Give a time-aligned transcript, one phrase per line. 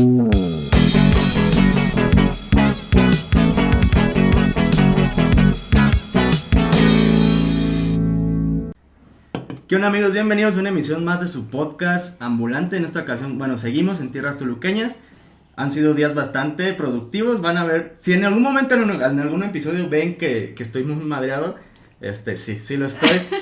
[0.00, 0.06] ¿Qué
[9.76, 10.14] onda amigos?
[10.14, 12.78] Bienvenidos a una emisión más de su podcast ambulante.
[12.78, 14.96] En esta ocasión, bueno, seguimos en tierras toluqueñas.
[15.56, 17.42] Han sido días bastante productivos.
[17.42, 21.04] Van a ver, si en algún momento en, algún episodio ven que, que, estoy muy
[21.04, 21.56] madreado,
[22.00, 23.10] este sí, sí lo estoy.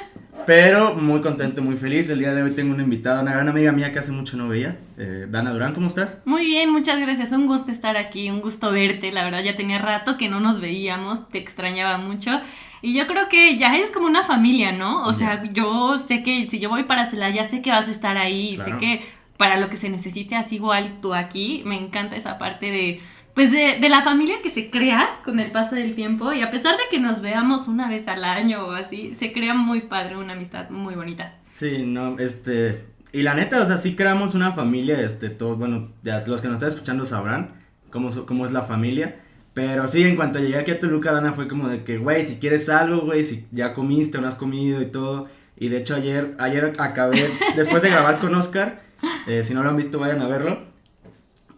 [0.48, 2.08] pero muy contento, muy feliz.
[2.08, 4.48] El día de hoy tengo una invitada, una gran amiga mía que hace mucho no
[4.48, 4.78] veía.
[4.96, 6.16] Eh, Dana Durán, ¿cómo estás?
[6.25, 7.32] Muy bien, muchas gracias.
[7.32, 9.12] Un gusto estar aquí, un gusto verte.
[9.12, 12.40] La verdad, ya tenía rato que no nos veíamos, te extrañaba mucho.
[12.80, 15.03] Y yo creo que ya es como una familia, ¿no?
[15.03, 18.17] O sea, yo sé que si yo voy para Celaya, sé que vas a estar
[18.17, 19.03] ahí, sé que
[19.36, 21.61] para lo que se necesite, así igual tú aquí.
[21.67, 23.03] Me encanta esa parte de,
[23.38, 26.32] pues, de, de, la familia que se crea con el paso del tiempo.
[26.32, 29.54] Y a pesar de que nos veamos una vez al año o así, se crea
[29.54, 31.36] muy padre, una amistad muy bonita.
[31.52, 32.84] Sí, no, este...
[33.12, 36.48] Y la neta, o sea, sí creamos una familia, este, todos, bueno, ya los que
[36.48, 37.55] nos están escuchando sabrán
[37.91, 39.20] cómo, cómo es la familia.
[39.55, 42.39] Pero sí, en cuanto llegué aquí a Toluca, Dana fue como de que, güey, si
[42.39, 45.28] quieres algo, güey, si ya comiste o no has comido y todo.
[45.56, 48.83] Y de hecho ayer, ayer acabé, después de grabar con Oscar,
[49.27, 50.78] eh, si no lo han visto, vayan a verlo.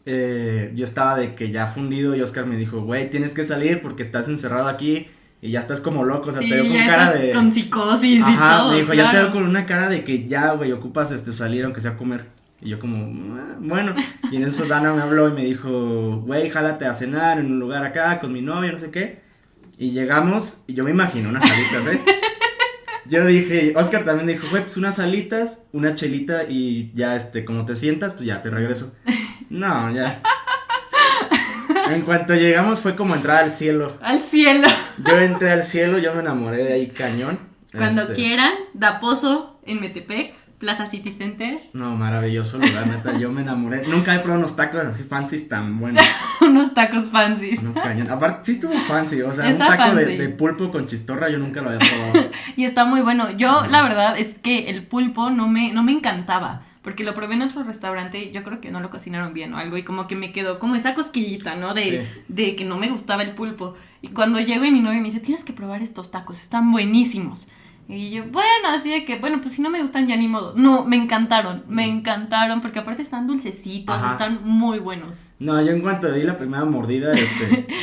[0.06, 3.80] Eh, yo estaba de que ya fundido y Oscar me dijo, güey, tienes que salir
[3.82, 5.08] porque estás encerrado aquí
[5.42, 7.32] y ya estás como loco, o sea, te veo con cara de...
[7.32, 8.72] Con psicosis y todo.
[8.72, 11.64] Me dijo, ya te veo con una cara de que ya, güey, ocupas este salir
[11.64, 12.26] aunque sea a comer.
[12.60, 13.94] Y yo como, ah, bueno,
[14.30, 17.58] y en eso Dana me habló y me dijo, güey, jálate a cenar en un
[17.58, 19.20] lugar acá con mi novia, no sé qué.
[19.78, 22.00] Y llegamos, y yo me imagino unas salitas, ¿eh?
[23.06, 27.64] Yo dije, Oscar también dijo, güey, pues unas salitas, una chelita y ya, este, como
[27.64, 28.94] te sientas, pues ya te regreso.
[29.50, 30.22] No, ya.
[31.90, 33.98] En cuanto llegamos fue como entrar al cielo.
[34.00, 34.68] Al cielo.
[35.04, 37.38] Yo entré al cielo, yo me enamoré de ahí cañón.
[37.72, 38.14] Cuando este...
[38.14, 40.34] quieran, da pozo en Metepec.
[40.60, 41.58] Plaza City Center.
[41.72, 43.18] No, maravilloso lugar, neta.
[43.18, 43.88] Yo me enamoré.
[43.88, 46.04] Nunca he probado unos tacos así fancy tan buenos.
[46.42, 47.56] unos tacos fancy.
[47.62, 48.10] Unos cañón.
[48.10, 49.22] Aparte, sí estuvo fancy.
[49.22, 52.30] O sea, un taco de, de, pulpo con chistorra yo nunca lo había probado.
[52.56, 53.30] y está muy bueno.
[53.30, 56.66] Yo, la verdad, es que el pulpo no me, no me encantaba.
[56.82, 59.76] Porque lo probé en otro restaurante, yo creo que no lo cocinaron bien o algo,
[59.76, 61.74] y como que me quedó como esa cosquillita, ¿no?
[61.74, 62.22] De, sí.
[62.28, 63.74] de que no me gustaba el pulpo.
[64.00, 67.48] Y cuando llego y mi novio me dice, tienes que probar estos tacos, están buenísimos.
[67.92, 70.54] Y yo, bueno, así de que, bueno, pues si no me gustan ya ni modo.
[70.56, 74.12] No, me encantaron, me encantaron, porque aparte están dulcecitos, Ajá.
[74.12, 75.28] están muy buenos.
[75.40, 77.66] No, yo en cuanto di la primera mordida, este...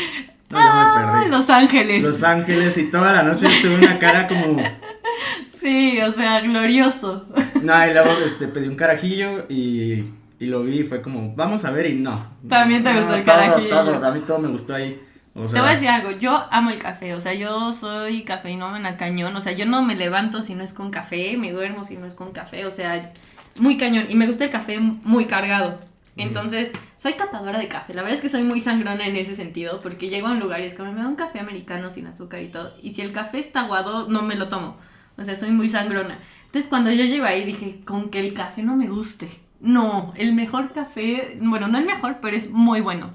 [0.50, 1.30] No, ah, yo me perdí.
[1.30, 2.04] Los Ángeles.
[2.04, 4.64] Los Ángeles y toda la noche tuve una cara como...
[5.68, 7.26] Sí, o sea, glorioso.
[7.62, 10.06] No, y luego este, pedí un carajillo y,
[10.40, 12.26] y lo vi y fue como, vamos a ver y no.
[12.48, 13.70] También te no, gustó el todo, carajillo.
[13.70, 15.02] Todo, a mí todo me gustó ahí.
[15.36, 18.24] O sea, Te voy a decir algo, yo amo el café, o sea, yo soy
[18.24, 21.84] cafeinómana cañón, o sea, yo no me levanto si no es con café, me duermo
[21.84, 23.12] si no es con café, o sea,
[23.60, 25.80] muy cañón, y me gusta el café muy cargado.
[26.16, 27.94] Entonces, soy catadora de café.
[27.94, 30.62] La verdad es que soy muy sangrona en ese sentido, porque llego a un lugar
[30.62, 32.74] y es como, me da un café americano sin azúcar y todo.
[32.82, 34.78] Y si el café está aguado, no me lo tomo.
[35.18, 36.20] O sea, soy muy sangrona.
[36.46, 39.28] Entonces, cuando yo llego ahí, dije, con que el café no me guste.
[39.60, 43.10] No, el mejor café, bueno, no el mejor, pero es muy bueno.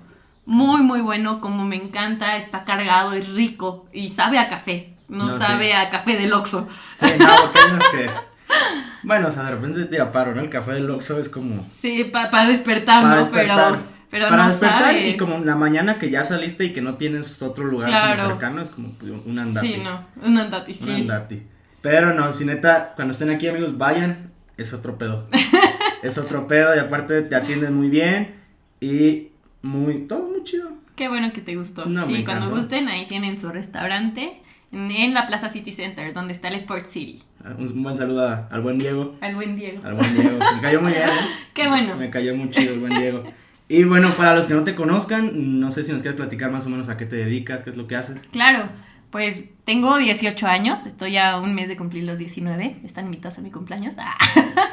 [0.44, 4.94] Muy, muy bueno, como me encanta, está cargado, es rico y sabe a café.
[5.08, 5.72] No, No, sabe sí.
[5.72, 6.66] a café del Oxxo.
[6.92, 8.10] Sí, no, porque que...
[9.04, 10.40] Bueno, o sea, de repente te paro, ¿no?
[10.42, 11.66] El café del Oxxo es como...
[11.80, 13.20] Sí, para despertar, Para ¿no?
[13.20, 13.72] despertar.
[13.72, 15.08] Pero, pero para no despertar sabe.
[15.08, 18.16] y como la mañana que ya saliste y que no tienes otro lugar Claro.
[18.16, 18.92] como cercano, es como
[19.26, 19.74] un andati.
[19.74, 20.92] Sí, no, un andati, Un sí.
[20.92, 21.42] andati.
[21.82, 25.28] Pero no, si neta, cuando estén aquí amigos, vayan, es otro pedo.
[26.02, 28.36] es otro pedo y aparte te atienden muy bien
[28.80, 29.28] y
[29.62, 30.70] muy, todo muy chido.
[30.96, 31.86] Qué bueno que te gustó.
[31.86, 36.48] No, sí, cuando gusten, ahí tienen su restaurante en, la Plaza City Center, donde está
[36.48, 37.22] el Sport City.
[37.58, 39.16] Un, un buen saludo a- al buen Diego.
[39.20, 39.80] Al buen Diego.
[39.84, 40.38] Al buen Diego.
[40.54, 41.12] Me cayó muy bien, ¿eh?
[41.54, 41.96] Qué bueno.
[41.96, 43.24] Me cayó muy chido el buen Diego.
[43.68, 46.66] Y bueno, para los que no te conozcan, no sé si nos quieres platicar más
[46.66, 48.20] o menos a qué te dedicas, qué es lo que haces.
[48.30, 48.68] Claro,
[49.12, 53.42] pues tengo 18 años, estoy a un mes de cumplir los 19, están invitados a
[53.42, 53.94] mi cumpleaños.
[53.98, 54.16] Ah.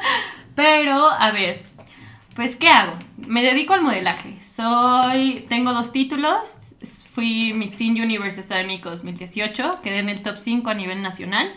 [0.56, 1.62] Pero, a ver,
[2.34, 2.94] pues ¿qué hago?
[3.18, 4.42] Me dedico al modelaje.
[4.42, 6.74] Soy, tengo dos títulos,
[7.12, 11.52] fui Miss Teen Universe México 2018, quedé en el top 5 a nivel nacional.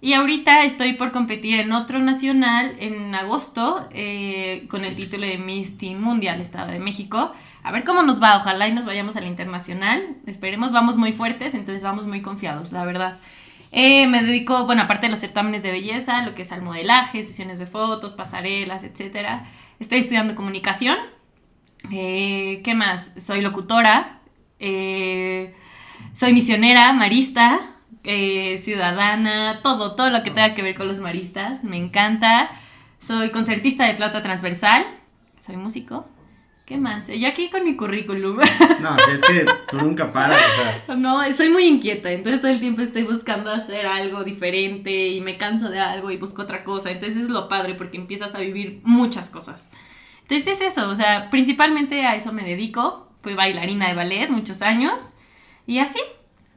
[0.00, 5.36] Y ahorita estoy por competir en otro nacional en agosto eh, con el título de
[5.36, 7.32] Miss Teen Mundial Estado de México.
[7.62, 10.16] A ver cómo nos va, ojalá y nos vayamos a la internacional.
[10.26, 13.18] Esperemos, vamos muy fuertes, entonces vamos muy confiados, la verdad.
[13.72, 17.22] Eh, me dedico, bueno, aparte de los certámenes de belleza, lo que es al modelaje,
[17.22, 19.42] sesiones de fotos, pasarelas, etc.
[19.78, 20.96] Estoy estudiando comunicación.
[21.92, 23.12] Eh, ¿Qué más?
[23.16, 24.20] Soy locutora.
[24.58, 25.54] eh,
[26.14, 31.62] soy misionera, marista, ciudadana, todo, todo lo que tenga que ver con los maristas.
[31.62, 32.50] Me encanta.
[33.00, 34.84] Soy concertista de flauta transversal.
[35.44, 36.08] Soy músico.
[36.70, 37.08] ¿Qué más?
[37.08, 38.36] Yo aquí con mi currículum.
[38.80, 40.96] No, es que tú nunca paras, o sea.
[40.96, 45.36] No, soy muy inquieta, entonces todo el tiempo estoy buscando hacer algo diferente y me
[45.36, 46.92] canso de algo y busco otra cosa.
[46.92, 49.68] Entonces es lo padre porque empiezas a vivir muchas cosas.
[50.22, 53.08] Entonces es eso, o sea, principalmente a eso me dedico.
[53.20, 55.16] Fui bailarina de ballet muchos años
[55.66, 55.98] y así,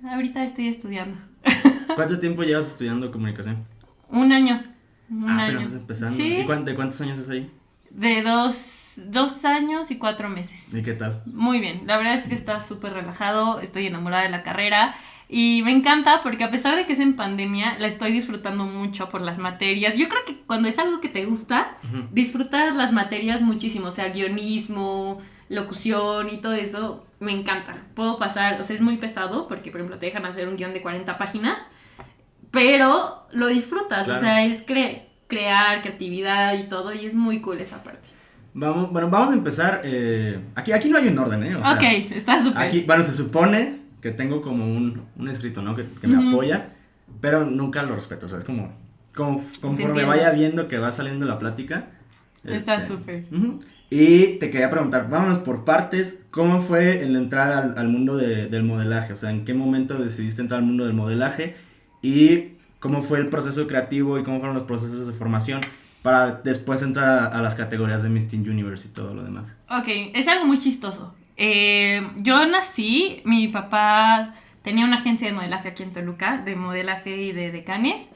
[0.08, 1.18] ahorita estoy estudiando.
[1.96, 3.66] ¿Cuánto tiempo llevas estudiando comunicación?
[4.10, 4.64] Un año.
[5.10, 5.62] Un ah, año.
[5.62, 6.16] empezando.
[6.16, 6.38] Sí.
[6.42, 7.52] ¿Y cuán- de cuántos años es ahí?
[7.90, 10.74] De dos, dos años y cuatro meses.
[10.74, 11.22] ¿Y qué tal?
[11.26, 14.96] Muy bien, la verdad es que está súper relajado, estoy enamorada de la carrera
[15.30, 19.10] y me encanta porque a pesar de que es en pandemia, la estoy disfrutando mucho
[19.10, 19.96] por las materias.
[19.96, 22.08] Yo creo que cuando es algo que te gusta, Ujú.
[22.12, 27.78] disfrutas las materias muchísimo, o sea, guionismo, locución y todo eso, me encanta.
[27.96, 30.74] Puedo pasar, o sea, es muy pesado porque, por ejemplo, te dejan hacer un guion
[30.74, 31.70] de 40 páginas,
[32.52, 34.20] pero lo disfrutas, Claro.
[34.20, 38.08] o sea, es cre- crear, creatividad y todo, y es muy cool esa parte.
[38.54, 39.82] Vamos, bueno, vamos a empezar.
[39.84, 41.56] eh, aquí, aquí no hay un orden, ¿eh?
[41.56, 42.62] O sea, ok, está súper.
[42.62, 45.76] Aquí, bueno, se supone que tengo como un, un escrito, ¿no?
[45.76, 46.30] Que, que me Ujú.
[46.30, 46.70] apoya,
[47.22, 48.26] pero nunca lo respeto.
[48.28, 48.72] O sea, es como,
[49.16, 51.88] como conforme vaya viendo que va saliendo la plática.
[52.44, 53.24] Está este, súper.
[53.32, 53.62] ujú.
[53.90, 58.48] Y te quería preguntar, vámonos por partes, ¿cómo fue el entrar al, al mundo de-
[58.48, 59.14] del modelaje?
[59.14, 61.56] O sea, ¿en qué momento decidiste entrar al mundo del modelaje?
[62.02, 65.62] Y cómo fue el proceso creativo y cómo fueron los procesos de formación
[66.04, 69.58] para después entrar a, a las categorías de Miss Teen Universe y todo lo demás.
[69.70, 71.16] Ok, es algo muy chistoso.
[71.38, 77.22] Eh, yo nací, mi papá tenía una agencia de modelaje aquí en Toluca, de modelaje
[77.22, 78.12] y de decanes.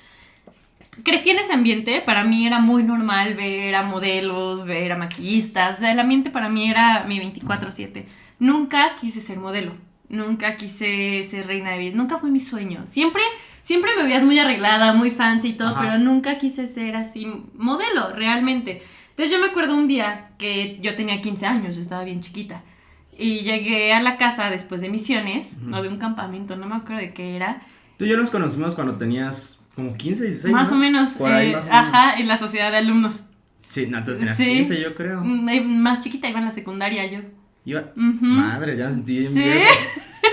[1.03, 5.77] Crecí en ese ambiente, para mí era muy normal ver a modelos, ver a maquillistas,
[5.77, 8.05] o sea, el ambiente para mí era mi 24/7.
[8.39, 9.73] Nunca quise ser modelo,
[10.09, 12.85] nunca quise ser reina de belleza, nunca fue mi sueño.
[12.87, 13.21] Siempre,
[13.67, 15.81] siempre me veías muy arreglada, muy fancy y todo, Ajá.
[15.81, 18.81] pero nunca quise ser así modelo, realmente.
[19.09, 22.61] Entonces yo me acuerdo un día que yo tenía 15 años, estaba bien chiquita.
[23.19, 27.01] Y llegué a la casa después de misiones, no de un campamento, no me acuerdo
[27.01, 27.61] de qué era.
[27.97, 30.53] Tú y yo nos conocimos cuando tenías como 15, 16.
[30.53, 30.75] más ¿no?
[30.77, 31.87] o menos, Por ahí eh, más o menos.
[31.87, 33.19] ajá, en la sociedad de alumnos.
[33.67, 34.45] Sí, no, entonces tenías Sí.
[34.45, 35.21] 15, yo creo.
[35.23, 37.19] Mm, eh, Más chiquita iba en la secundaria yo.
[37.65, 37.83] Iba...
[37.95, 39.33] Madre, ya sentí Sí.
[39.33, 39.59] viejo.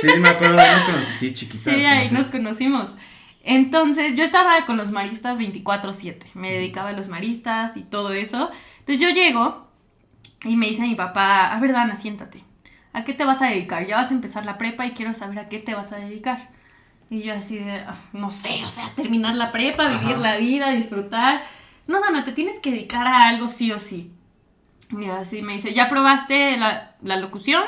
[0.02, 1.70] Sí, me acuerdo, nos conocí, sí, chiquita.
[1.74, 2.94] Sí, ahí nos conocimos.
[3.44, 6.26] Entonces, yo estaba con los maristas 24/7.
[6.34, 8.50] Me dedicaba a los maristas y todo eso.
[8.80, 9.68] Entonces, yo llego
[10.44, 12.42] y me dice mi papá, a ver, Dana, siéntate.
[12.92, 13.86] ¿A qué te vas a dedicar?
[13.86, 16.50] Ya vas a empezar la prepa y quiero saber a qué te vas a dedicar.
[17.10, 20.20] Y yo así de, "Ah, no sé, o sea, terminar la prepa, vivir Ajá.
[20.20, 21.42] la vida, disfrutar.
[21.86, 24.10] No, Dana, te tienes que dedicar a algo sí o sí.
[24.90, 27.64] Y así me dice, ¿ya probaste la, la locución?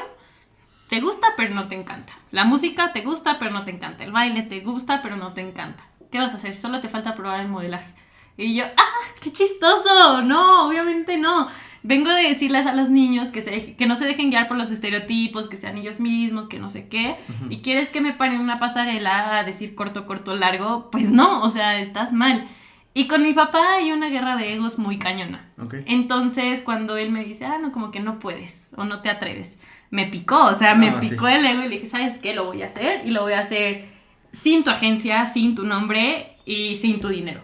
[0.88, 2.12] Te gusta, pero no te encanta.
[2.30, 4.04] La música te gusta, pero no te encanta.
[4.04, 5.84] El baile te gusta, pero no te encanta.
[6.10, 6.56] ¿Qué vas a hacer?
[6.56, 7.92] Solo te falta probar el modelaje.
[8.36, 9.14] Y yo, ¡ah!
[9.22, 10.22] ¡Qué chistoso!
[10.22, 11.48] No, obviamente no.
[11.82, 14.70] Vengo de decirles a los niños que, se, que no se dejen guiar por los
[14.70, 17.16] estereotipos, que sean ellos mismos, que no sé qué.
[17.48, 20.90] ¿Y quieres que me paren en una pasarela a decir corto, corto, largo?
[20.90, 22.48] Pues no, o sea, estás mal.
[22.92, 25.48] Y con mi papá hay una guerra de egos muy cañona.
[25.86, 29.60] Entonces, cuando él me dice, ah, no, como que no puedes o no te atreves,
[29.90, 31.10] me picó, o sea, me No, sí.
[31.10, 32.34] picó el ego y le dije, ¿sabes qué?
[32.34, 33.84] Lo voy a hacer y lo voy a hacer
[34.32, 37.40] sin tu agencia, sin tu nombre y sin tu dinero.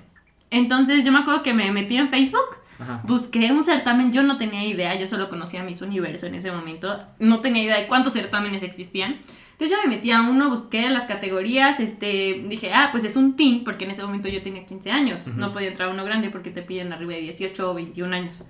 [0.50, 3.00] Entonces, yo me acuerdo que me metí en Facebook, Ajá.
[3.04, 7.00] busqué un certamen, yo no tenía idea, yo solo conocía Miss Universo en ese momento,
[7.18, 9.18] no tenía idea de cuántos certámenes existían.
[9.52, 13.36] Entonces yo me metí a uno, busqué las categorías, este, dije, ah, pues es un
[13.36, 16.30] teen, porque en ese momento yo tenía 15 años, no podía entrar a uno grande
[16.30, 18.44] porque te piden arriba de 18 o 21 años.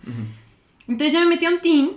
[0.88, 1.90] Entonces yo me metí a un team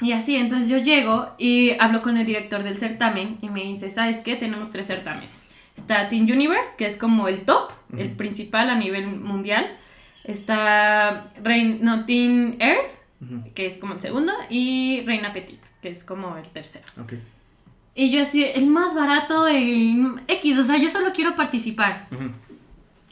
[0.00, 3.90] y así, entonces yo llego y hablo con el director del certamen y me dice,
[3.90, 4.36] ¿sabes qué?
[4.36, 5.48] Tenemos tres certámenes.
[5.76, 9.76] Está Teen Universe, que es como el top, el principal a nivel mundial.
[10.24, 16.04] Está Rein no, Teen Earth, que es como el segundo, y Reina Petit, que es
[16.04, 16.84] como el tercero.
[17.00, 17.14] Ok.
[17.94, 22.06] Y yo así, el más barato, el X, o sea, yo solo quiero participar.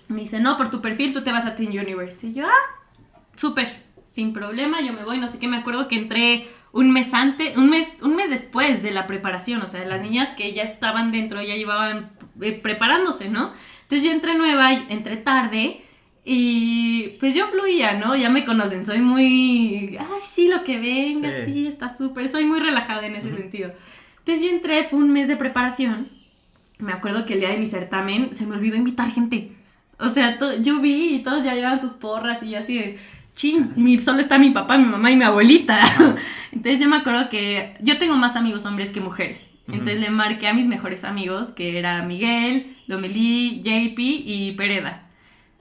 [0.07, 2.29] Me dice, no, por tu perfil tú te vas a Teen Universe.
[2.29, 3.69] Y yo, ah, súper,
[4.13, 7.57] sin problema, yo me voy, no sé qué, me acuerdo que entré un mes antes,
[7.57, 11.11] un mes, un mes después de la preparación, o sea, las niñas que ya estaban
[11.13, 13.53] dentro, ya llevaban eh, preparándose, ¿no?
[13.83, 15.83] Entonces yo entré nueva, y entré tarde
[16.25, 18.17] y pues yo fluía, ¿no?
[18.17, 21.53] Ya me conocen, soy muy, ah, sí, lo que venga, Sí.
[21.53, 23.73] sí, está súper, soy muy relajada en ese sentido.
[24.19, 26.09] Entonces yo entré, fue un mes de preparación.
[26.79, 29.53] Me acuerdo que el día de mi certamen se me olvidó invitar gente.
[29.99, 32.99] O sea, yo vi y todos ya llevan sus porras y así de,
[33.37, 35.81] chin, mi, solo está mi papá, mi mamá y mi abuelita.
[36.53, 39.53] Entonces yo me acuerdo que yo tengo más amigos hombres que mujeres.
[39.69, 45.09] Entonces le marqué a mis mejores amigos, que era Miguel, Lomelí, JP y Pereda.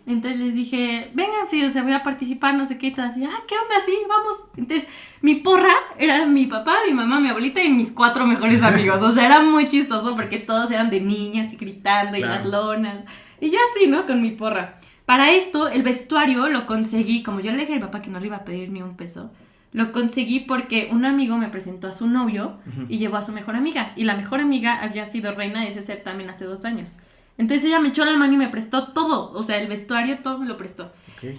[0.08, 3.08] Entonces les dije, vengan, sí, o sea, voy a participar, no sé qué, y todo
[3.08, 3.76] así, ah, ¿qué onda?
[3.84, 4.36] Sí, vamos.
[4.56, 4.88] Entonces
[5.22, 9.02] mi porra era mi papá, mi mamá, mi abuelita y mis cuatro mejores amigos.
[9.02, 13.04] O sea, era muy chistoso porque todos eran de niñas y gritando y las lonas.
[13.42, 14.06] Y yo así, ¿no?
[14.06, 14.80] Con mi porra.
[15.06, 18.20] Para esto, el vestuario lo conseguí, como yo le dije a mi papá que no
[18.20, 19.32] le iba a pedir ni un peso,
[19.72, 22.58] lo conseguí porque un amigo me presentó a su novio
[22.88, 23.92] y llevó a su mejor amiga.
[23.98, 26.98] Y la mejor amiga había sido reina de ese certamen hace dos años.
[27.38, 29.32] Entonces ella me echó la mano y me prestó todo.
[29.34, 30.94] O sea, el vestuario, todo me lo prestó.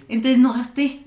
[0.07, 1.01] Entonces no gasté.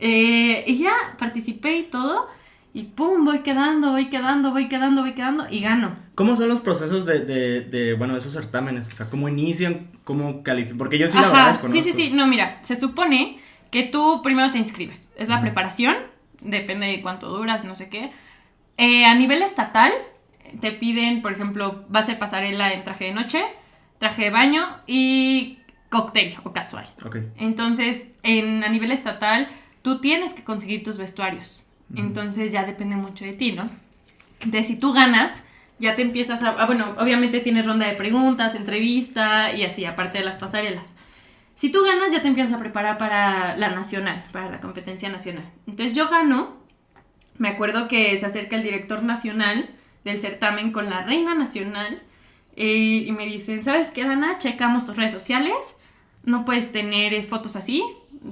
[0.00, 2.26] Eh, y ya participé y todo.
[2.74, 5.94] Y pum, voy quedando, voy quedando, voy quedando, voy quedando y gano.
[6.14, 8.88] ¿Cómo son los procesos de, de, de bueno, de esos certámenes?
[8.88, 9.88] O sea, ¿cómo inician?
[10.04, 10.78] ¿Cómo califican?
[10.78, 11.82] Porque yo sí la verdad desconozco.
[11.82, 12.10] Sí, sí, sí.
[12.14, 13.38] No, mira, se supone
[13.70, 15.10] que tú primero te inscribes.
[15.16, 15.96] Es la preparación,
[16.40, 18.10] depende de cuánto duras, no sé qué.
[18.78, 19.92] Eh, a nivel estatal,
[20.60, 23.44] te piden, por ejemplo, va a pasarela en traje de noche,
[23.98, 25.58] traje de baño y
[25.90, 26.88] cóctel o casual.
[27.04, 27.28] Okay.
[27.36, 29.48] Entonces, en, a nivel estatal,
[29.82, 31.66] tú tienes que conseguir tus vestuarios.
[31.94, 33.68] Entonces ya depende mucho de ti, ¿no?
[34.40, 35.44] Entonces, si tú ganas,
[35.78, 36.50] ya te empiezas a...
[36.50, 40.94] Ah, bueno, obviamente tienes ronda de preguntas, entrevista y así, aparte de las pasarelas.
[41.54, 45.48] Si tú ganas, ya te empiezas a preparar para la nacional, para la competencia nacional.
[45.66, 46.56] Entonces yo gano,
[47.38, 49.70] me acuerdo que se acerca el director nacional
[50.04, 52.02] del certamen con la reina nacional
[52.56, 54.38] eh, y me dicen, ¿sabes qué, Dana?
[54.38, 55.76] Checamos tus redes sociales,
[56.24, 57.84] no puedes tener eh, fotos así,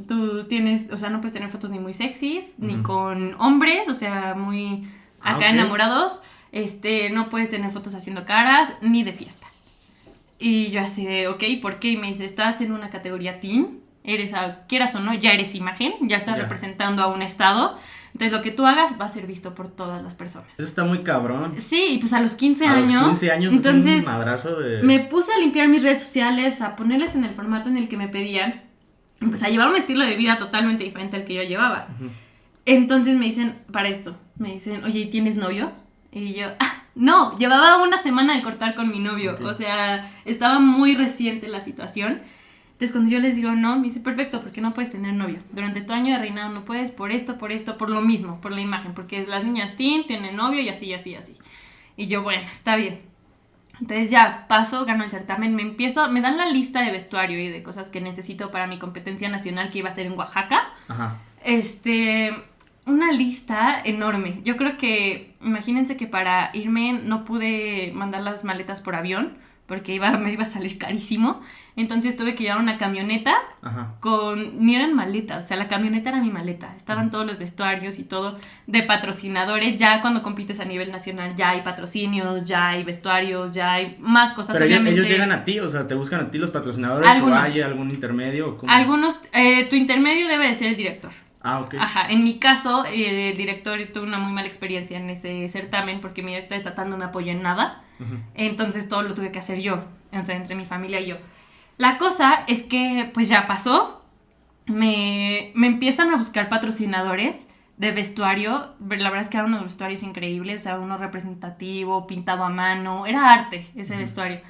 [0.07, 3.95] tú tienes, o sea, no puedes tener fotos ni muy sexys, ni con hombres, o
[3.95, 4.89] sea, muy
[5.21, 6.23] ah, acá enamorados.
[6.53, 9.47] Este, no puedes tener fotos haciendo caras, ni de fiesta.
[10.39, 11.91] Y yo así de, ok, ¿por qué?
[11.91, 14.33] Y me dice, estás en una categoría teen, eres,
[14.69, 17.79] quieras o no, ya eres imagen, ya estás representando a un estado.
[18.13, 20.51] Entonces lo que tú hagas va a ser visto por todas las personas.
[20.55, 21.55] Eso está muy cabrón.
[21.61, 22.91] Sí, pues a los 15 años.
[22.91, 24.83] A los 15 años entonces, es un madrazo de...
[24.83, 27.97] Me puse a limpiar mis redes sociales, a ponerles en el formato en el que
[27.97, 28.70] me pedían
[29.29, 31.89] pues a llevar un estilo de vida totalmente diferente al que yo llevaba.
[32.65, 35.73] Entonces me dicen, para esto, me dicen, oye, ¿tienes novio?
[36.13, 40.59] Y yo, ah, no, llevaba una semana de cortar con mi novio, o sea, estaba
[40.59, 42.21] muy reciente la situación.
[42.73, 45.41] Entonces cuando yo les digo no, me dice, perfecto, porque no puedes tener novio.
[45.53, 48.53] Durante tu año de reinado no puedes por esto, por esto, por lo mismo, por
[48.53, 51.37] la imagen, porque las niñas teen tienen novio y así, y así, así.
[51.99, 53.10] Y yo, bueno, está bien.
[53.81, 57.49] Entonces ya paso, gano el certamen, me empiezo, me dan la lista de vestuario y
[57.49, 60.69] de cosas que necesito para mi competencia nacional que iba a ser en Oaxaca.
[60.89, 61.17] Ajá.
[61.43, 62.35] Este,
[62.87, 64.41] una lista enorme.
[64.45, 69.39] Yo creo que, imagínense que para irme no pude mandar las maletas por avión
[69.71, 71.41] porque iba, me iba a salir carísimo.
[71.77, 73.37] Entonces tuve que llevar una camioneta
[74.01, 76.75] con, ni eran maletas, o sea, la camioneta era mi maleta.
[76.77, 79.79] Estaban todos los vestuarios y todo de patrocinadores.
[79.79, 84.33] Ya cuando compites a nivel nacional ya hay patrocinios, ya hay vestuarios, ya hay más
[84.33, 84.59] cosas.
[84.59, 87.61] Pero ellos llegan a ti, o sea, te buscan a ti los patrocinadores o hay
[87.61, 88.59] algún intermedio.
[88.67, 91.13] Algunos, eh, tu intermedio debe de ser el director.
[91.43, 91.75] Ah, ok.
[91.79, 96.23] Ajá, en mi caso, el director tuvo una muy mala experiencia en ese certamen porque
[96.23, 97.83] mi director estatal no me apoyó en nada.
[98.35, 101.17] Entonces todo lo tuve que hacer yo, entre, entre mi familia y yo.
[101.77, 104.03] La cosa es que pues ya pasó,
[104.67, 110.03] me, me empiezan a buscar patrocinadores de vestuario, la verdad es que eran unos vestuarios
[110.03, 114.41] increíbles, o sea, uno representativo, pintado a mano, era arte ese vestuario.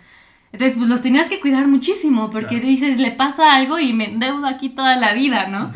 [0.52, 4.48] Entonces, pues los tenías que cuidar muchísimo, porque dices, le pasa algo y me endeudo
[4.48, 5.72] aquí toda la vida, ¿no?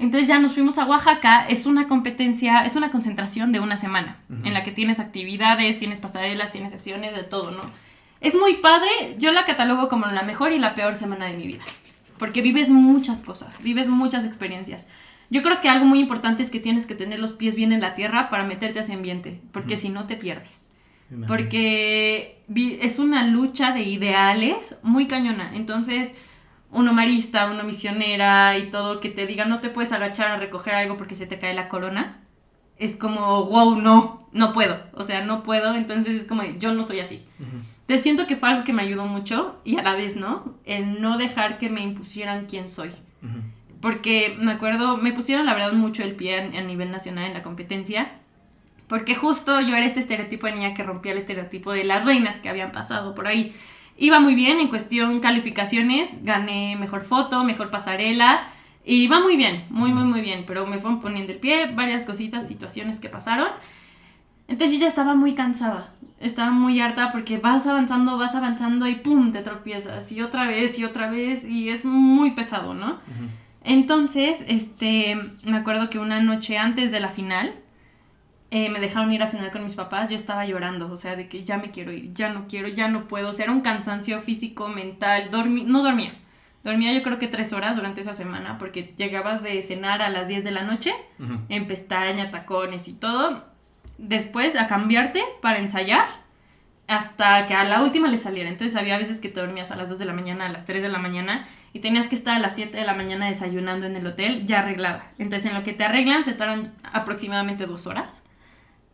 [0.00, 4.16] Entonces ya nos fuimos a Oaxaca, es una competencia, es una concentración de una semana,
[4.44, 7.60] en la que tienes actividades, tienes pasarelas, tienes sesiones, de todo, ¿no?
[8.22, 8.88] Es muy padre,
[9.18, 11.64] yo la catalogo como la mejor y la peor semana de mi vida,
[12.18, 14.88] porque vives muchas cosas, vives muchas experiencias.
[15.28, 17.82] Yo creo que algo muy importante es que tienes que tener los pies bien en
[17.82, 20.66] la tierra para meterte a ese ambiente, porque si no te pierdes.
[21.26, 22.42] Porque
[22.80, 25.50] es una lucha de ideales muy cañona.
[25.54, 26.14] Entonces,
[26.72, 30.74] uno marista, uno misionera y todo, que te diga no te puedes agachar a recoger
[30.74, 32.20] algo porque se te cae la corona,
[32.80, 34.82] es como, wow, no, no puedo.
[34.94, 35.74] O sea, no puedo.
[35.74, 37.22] Entonces es como, yo no soy así.
[37.86, 40.56] Te siento que fue algo que me ayudó mucho y a la vez, ¿no?
[40.64, 42.90] El no dejar que me impusieran quién soy.
[43.82, 47.42] Porque me acuerdo, me pusieron la verdad mucho el pie a, nivel nacional en la
[47.42, 48.12] competencia.
[48.88, 52.38] Porque justo yo era este estereotipo de niña que rompía el estereotipo de las reinas
[52.38, 53.54] que habían pasado por ahí.
[54.00, 58.48] Iba muy bien en cuestión calificaciones, gané mejor foto, mejor pasarela.
[58.84, 60.44] Y va muy bien, muy, muy, muy bien.
[60.44, 63.48] Pero me fueron poniendo el pie, varias cositas, situaciones que pasaron.
[64.48, 68.96] Entonces yo ya estaba muy cansada estaba muy harta porque vas avanzando, vas avanzando y
[68.96, 72.98] pum, te tropiezas y otra vez y otra vez y es muy pesado, ¿no?
[73.64, 77.54] Entonces, este, me acuerdo que una noche antes de la final
[78.50, 81.28] eh, me dejaron ir a cenar con mis papás, yo estaba llorando, o sea, de
[81.28, 83.60] que ya me quiero ir, ya no quiero, ya no puedo, o sea, era un
[83.60, 86.14] cansancio físico, mental, dormí, no dormía,
[86.62, 90.28] Dormía yo creo que tres horas durante esa semana porque llegabas de cenar a las
[90.28, 90.92] 10 de la noche,
[91.48, 93.44] en pestaña, tacones y todo.
[93.96, 96.06] Después a cambiarte para ensayar
[96.86, 98.50] hasta que a la última le saliera.
[98.50, 100.82] Entonces había veces que te dormías a las 2 de la mañana, a las 3
[100.82, 103.96] de la mañana y tenías que estar a las 7 de la mañana desayunando en
[103.96, 105.08] el hotel ya arreglada.
[105.18, 108.22] Entonces en lo que te arreglan se tardan aproximadamente dos horas.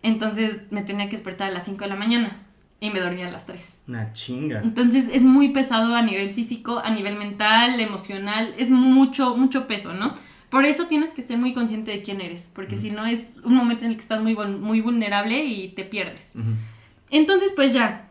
[0.03, 2.39] Entonces me tenía que despertar a las 5 de la mañana
[2.81, 3.79] y me dormía a las 3.
[3.89, 4.61] Una chinga.
[4.63, 9.95] Entonces es muy pesado a nivel físico, a nivel mental, emocional, es mucho, mucho peso,
[9.95, 10.15] ¿no?
[10.51, 13.55] Por eso tienes que ser muy consciente de quién eres, porque si no es un
[13.55, 16.35] momento en el que estás muy, muy vulnerable y te pierdes.
[17.11, 18.09] Entonces pues ya,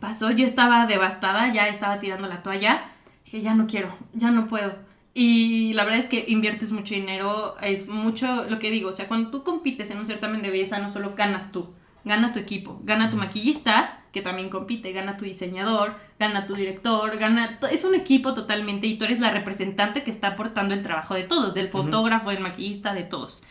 [0.00, 2.90] pasó, yo estaba devastada, ya estaba tirando la toalla,
[3.24, 4.85] dije, ya no quiero, ya no puedo.
[5.18, 9.08] Y la verdad es que inviertes mucho dinero, es mucho lo que digo, o sea,
[9.08, 11.70] cuando tú compites en un certamen de belleza, no solo ganas tú,
[12.04, 17.16] gana tu equipo, gana tu maquillista, que también compite, gana tu diseñador, gana tu director,
[17.16, 21.14] gana, es un equipo totalmente y tú eres la representante que está aportando el trabajo
[21.14, 23.42] de todos, del fotógrafo, del maquillista, de todos.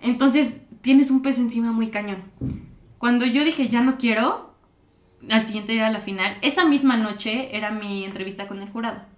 [0.00, 2.22] Entonces, tienes un peso encima muy cañón.
[2.96, 4.54] Cuando yo dije, ya no quiero,
[5.28, 9.12] al siguiente día era la final, esa misma noche era mi entrevista con el jurado.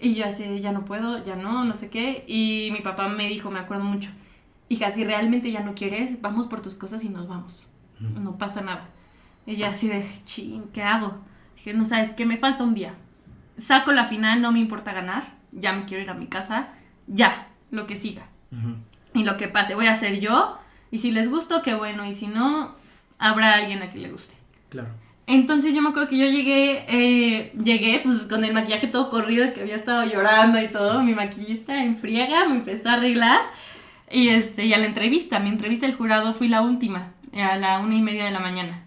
[0.00, 2.24] Y yo así, ya no puedo, ya no, no sé qué.
[2.26, 4.10] Y mi papá me dijo, me acuerdo mucho,
[4.68, 7.72] hija, si realmente ya no quieres, vamos por tus cosas y nos vamos.
[7.98, 8.90] No pasa nada.
[9.44, 11.18] Y yo así de, ching, ¿qué hago?
[11.56, 12.94] Dije, no sabes, que me falta un día.
[13.56, 16.68] Saco la final, no me importa ganar, ya me quiero ir a mi casa,
[17.08, 18.28] ya, lo que siga
[19.14, 20.58] y lo que pase, voy a ser yo.
[20.90, 22.06] Y si les gustó, qué bueno.
[22.06, 22.74] Y si no,
[23.18, 24.34] habrá alguien a quien le guste.
[24.68, 24.88] Claro.
[25.28, 29.52] Entonces yo me acuerdo que yo llegué, eh, llegué pues con el maquillaje todo corrido,
[29.52, 31.02] que había estado llorando y todo.
[31.02, 33.40] Mi maquillista en friega me empezó a arreglar.
[34.10, 37.78] Y, este, y a la entrevista, mi entrevista del jurado fui la última, a la
[37.80, 38.84] una y media de la mañana.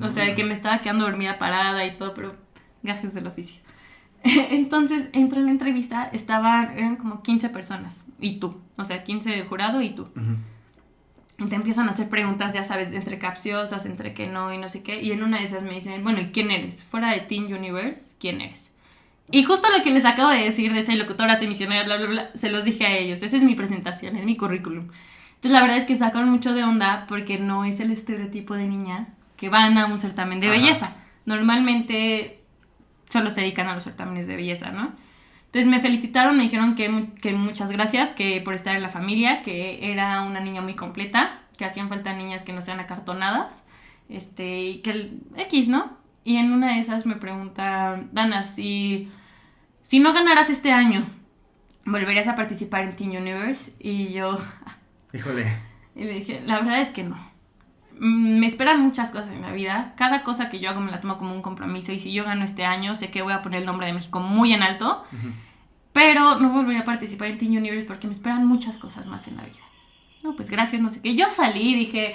[0.00, 2.36] O sea, que me estaba quedando dormida parada y todo, pero
[2.84, 3.60] gajes del oficio.
[4.22, 9.30] Entonces entro en la entrevista, estaban, eran como 15 personas, y tú, o sea, 15
[9.30, 10.02] del jurado y tú.
[10.02, 10.36] Ujú.
[11.42, 14.68] Y te empiezan a hacer preguntas, ya sabes, entre capciosas, entre que no y no
[14.68, 15.02] sé qué.
[15.02, 16.84] Y en una de esas me dicen, bueno, ¿y quién eres?
[16.84, 18.72] Fuera de Teen Universe, ¿quién eres?
[19.30, 22.06] Y justo lo que les acabo de decir de ser locutora, ser misionera, bla, bla,
[22.06, 23.22] bla, se los dije a ellos.
[23.22, 24.88] Esa es mi presentación, es mi currículum.
[25.36, 28.68] Entonces la verdad es que sacaron mucho de onda porque no es el estereotipo de
[28.68, 30.56] niña que van a un certamen de Ajá.
[30.56, 30.96] belleza.
[31.26, 32.40] Normalmente
[33.08, 34.92] solo se dedican a los certámenes de belleza, ¿no?
[35.52, 39.42] Entonces me felicitaron, me dijeron que, que muchas gracias, que por estar en la familia,
[39.42, 43.62] que era una niña muy completa, que hacían falta niñas que no sean acartonadas,
[44.08, 45.98] este, y que el X, ¿no?
[46.24, 49.10] Y en una de esas me pregunta, Dana, si,
[49.88, 51.06] si no ganaras este año,
[51.84, 53.74] ¿volverías a participar en Teen Universe?
[53.78, 54.38] Y yo,
[55.12, 55.44] Híjole.
[55.94, 57.31] y le dije, la verdad es que no.
[57.98, 59.94] Mm, Me esperan muchas cosas en la vida.
[59.96, 61.92] Cada cosa que yo hago me la tomo como un compromiso.
[61.92, 64.20] Y si yo gano este año, sé que voy a poner el nombre de México
[64.20, 65.04] muy en alto.
[65.92, 69.36] Pero no volveré a participar en Teen Universe porque me esperan muchas cosas más en
[69.36, 69.58] la vida.
[70.22, 71.14] No, pues gracias, no sé qué.
[71.14, 72.14] Yo salí y dije,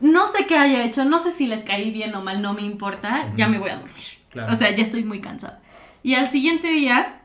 [0.00, 2.62] no sé qué haya hecho, no sé si les caí bien o mal, no me
[2.62, 3.94] importa, ya me voy a dormir.
[4.30, 4.52] Claro.
[4.52, 5.62] O sea, ya estoy muy cansada.
[6.02, 7.22] Y al siguiente día,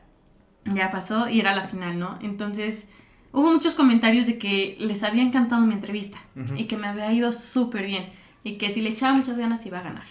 [0.64, 2.18] ya pasó y era la final, ¿no?
[2.22, 2.86] Entonces,
[3.32, 6.18] hubo muchos comentarios de que les había encantado mi entrevista
[6.56, 8.06] y que me había ido súper bien
[8.44, 10.06] y que si le echaba muchas ganas iba a ganar.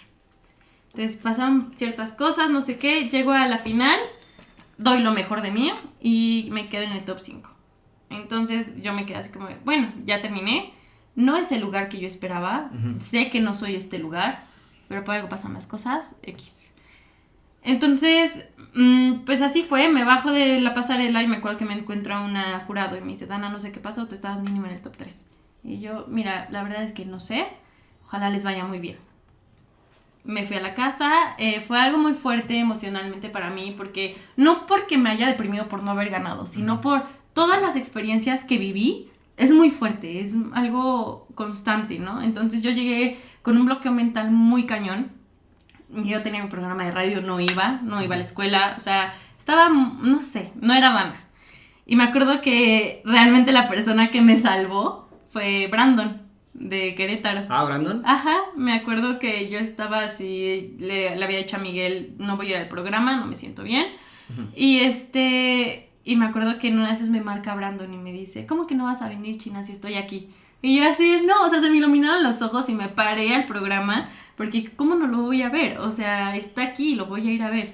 [0.94, 4.00] Entonces pasaron ciertas cosas, no sé qué, llego a la final,
[4.78, 7.50] doy lo mejor de mí y me quedo en el top 5.
[8.10, 10.74] Entonces yo me quedé así como, bueno, ya terminé,
[11.16, 14.48] no es el lugar que yo esperaba, sé que no soy este lugar,
[14.88, 16.59] pero por algo pasan las cosas, X.
[17.64, 21.74] Entonces, mm, pues así fue, me bajo de la pasarela y me acuerdo que me
[21.74, 24.68] encuentro a una jurado y me dice, Dana, no sé qué pasó, tú estabas mínimo
[24.68, 25.26] en el top 3.
[25.64, 27.48] Y yo, mira, la verdad es que no sé,
[28.06, 28.98] ojalá les vaya muy bien.
[30.24, 34.68] Me fui a la casa, eh, fue algo muy fuerte emocionalmente para mí, porque no
[34.68, 39.10] porque me haya deprimido por no haber ganado, sino por todas las experiencias que viví,
[39.38, 42.22] es muy fuerte, es algo constante, ¿no?
[42.22, 45.12] Entonces yo llegué con un bloqueo mental muy cañón.
[45.92, 49.14] Yo tenía mi programa de radio, no iba, no iba a la escuela, o sea,
[49.38, 51.22] estaba, no sé, no era vana.
[51.86, 56.22] Y me acuerdo que realmente la persona que me salvó fue Brandon,
[56.54, 57.46] de Querétaro.
[57.50, 58.04] Ah, Brandon.
[58.06, 62.48] Ajá, me acuerdo que yo estaba así, le, le había dicho a Miguel, no voy
[62.48, 63.88] a ir al programa, no me siento bien.
[64.56, 68.46] Y este, y me acuerdo que en una vez me marca Brandon y me dice,
[68.46, 70.30] ¿cómo que no vas a venir, China, si estoy aquí?
[70.62, 73.46] Y yo así, no, o sea, se me iluminaron los ojos y me paré al
[73.46, 75.80] programa, porque ¿cómo no lo voy a ver?
[75.80, 77.74] O sea, está aquí, lo voy a ir a ver.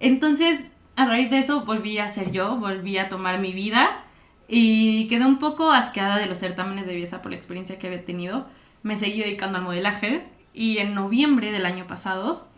[0.00, 4.04] Entonces, a raíz de eso, volví a ser yo, volví a tomar mi vida
[4.48, 8.06] y quedé un poco asqueada de los certámenes de belleza por la experiencia que había
[8.06, 8.46] tenido.
[8.82, 12.48] Me seguí dedicando al modelaje y en noviembre del año pasado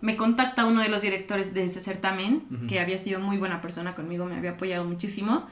[0.00, 3.96] me contacta uno de los directores de ese certamen, que había sido muy buena persona
[3.96, 5.48] conmigo, me había apoyado muchísimo.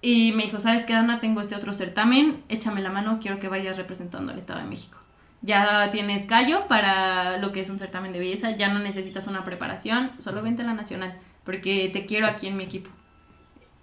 [0.00, 1.20] Y me dijo, ¿sabes qué, Ana?
[1.20, 4.98] Tengo este otro certamen, échame la mano, quiero que vayas representando al Estado de México.
[5.42, 9.44] Ya tienes callo para lo que es un certamen de belleza, ya no necesitas una
[9.44, 12.90] preparación, solo vente a la nacional, porque te quiero aquí en mi equipo.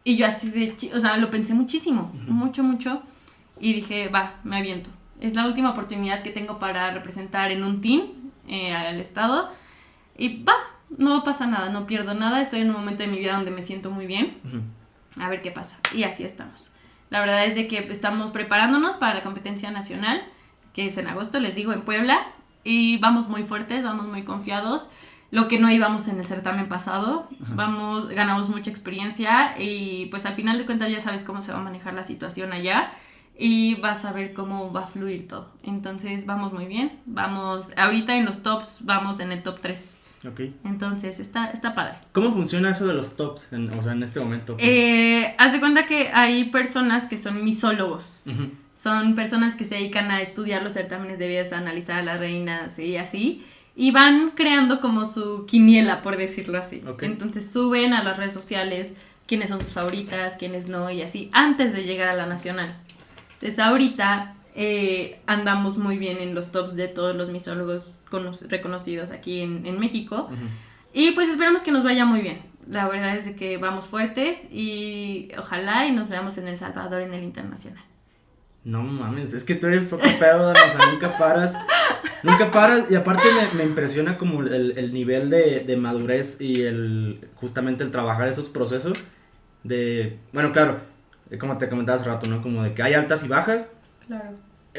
[0.06, 3.04] Y yo así de, o sea, lo pensé muchísimo, mucho, mucho,
[3.60, 4.90] y dije, va, me aviento.
[5.20, 8.04] Es la última oportunidad que tengo para representar en un team
[8.48, 9.52] eh, al Estado,
[10.18, 10.56] y va,
[10.98, 13.62] no pasa nada, no pierdo nada, estoy en un momento de mi vida donde me
[13.62, 15.22] siento muy bien, Ujú.
[15.22, 15.78] a ver qué pasa.
[15.94, 16.74] Y así estamos.
[17.10, 20.24] La verdad es de que estamos preparándonos para la competencia nacional,
[20.74, 22.20] que es en agosto, les digo, en Puebla.
[22.64, 24.90] Y vamos muy fuertes, vamos muy confiados.
[25.32, 27.54] Lo que no íbamos en el certamen pasado, Ajá.
[27.56, 31.60] vamos, ganamos mucha experiencia y pues al final de cuentas ya sabes cómo se va
[31.60, 32.92] a manejar la situación allá
[33.38, 35.52] y vas a ver cómo va a fluir todo.
[35.64, 39.96] Entonces vamos muy bien, vamos, ahorita en los tops vamos en el top 3.
[40.28, 40.42] Ok.
[40.66, 42.00] Entonces está, está padre.
[42.12, 44.56] ¿Cómo funciona eso de los tops, en- o sea, en este momento?
[44.58, 44.68] pues?
[44.68, 48.20] Eh, haz de cuenta que hay personas que son misólogos.
[48.26, 48.50] Ujú.
[48.82, 52.20] Son personas que se dedican a estudiar los certámenes de belleza, a analizar a las
[52.20, 53.46] reinas y así.
[53.76, 56.82] Y van creando como su quiniela, por decirlo así.
[57.06, 58.96] Entonces suben a las redes sociales
[59.28, 62.76] quiénes son sus favoritas, quiénes no y así, antes de llegar a la nacional.
[63.34, 69.12] Entonces ahorita eh, andamos muy bien en los tops de todos los misólogos cono- reconocidos
[69.12, 70.30] aquí en, en México.
[70.94, 72.40] Y pues esperamos que nos vaya muy bien.
[72.70, 77.02] La verdad es de que vamos fuertes y ojalá y nos veamos en El Salvador
[77.02, 77.84] en el internacional.
[78.64, 81.56] No mames, es que tú eres otro pedo, Dana, o sea, nunca paras.
[82.24, 86.64] Nunca paras y aparte me, me impresiona como el, el nivel de, de madurez y
[86.64, 88.98] el justamente el trabajar esos procesos
[89.64, 90.82] de, bueno, claro,
[91.40, 92.42] como te comentaba hace rato, ¿no?
[92.42, 93.72] Como de que hay altas y bajas.
[94.08, 94.32] Claro.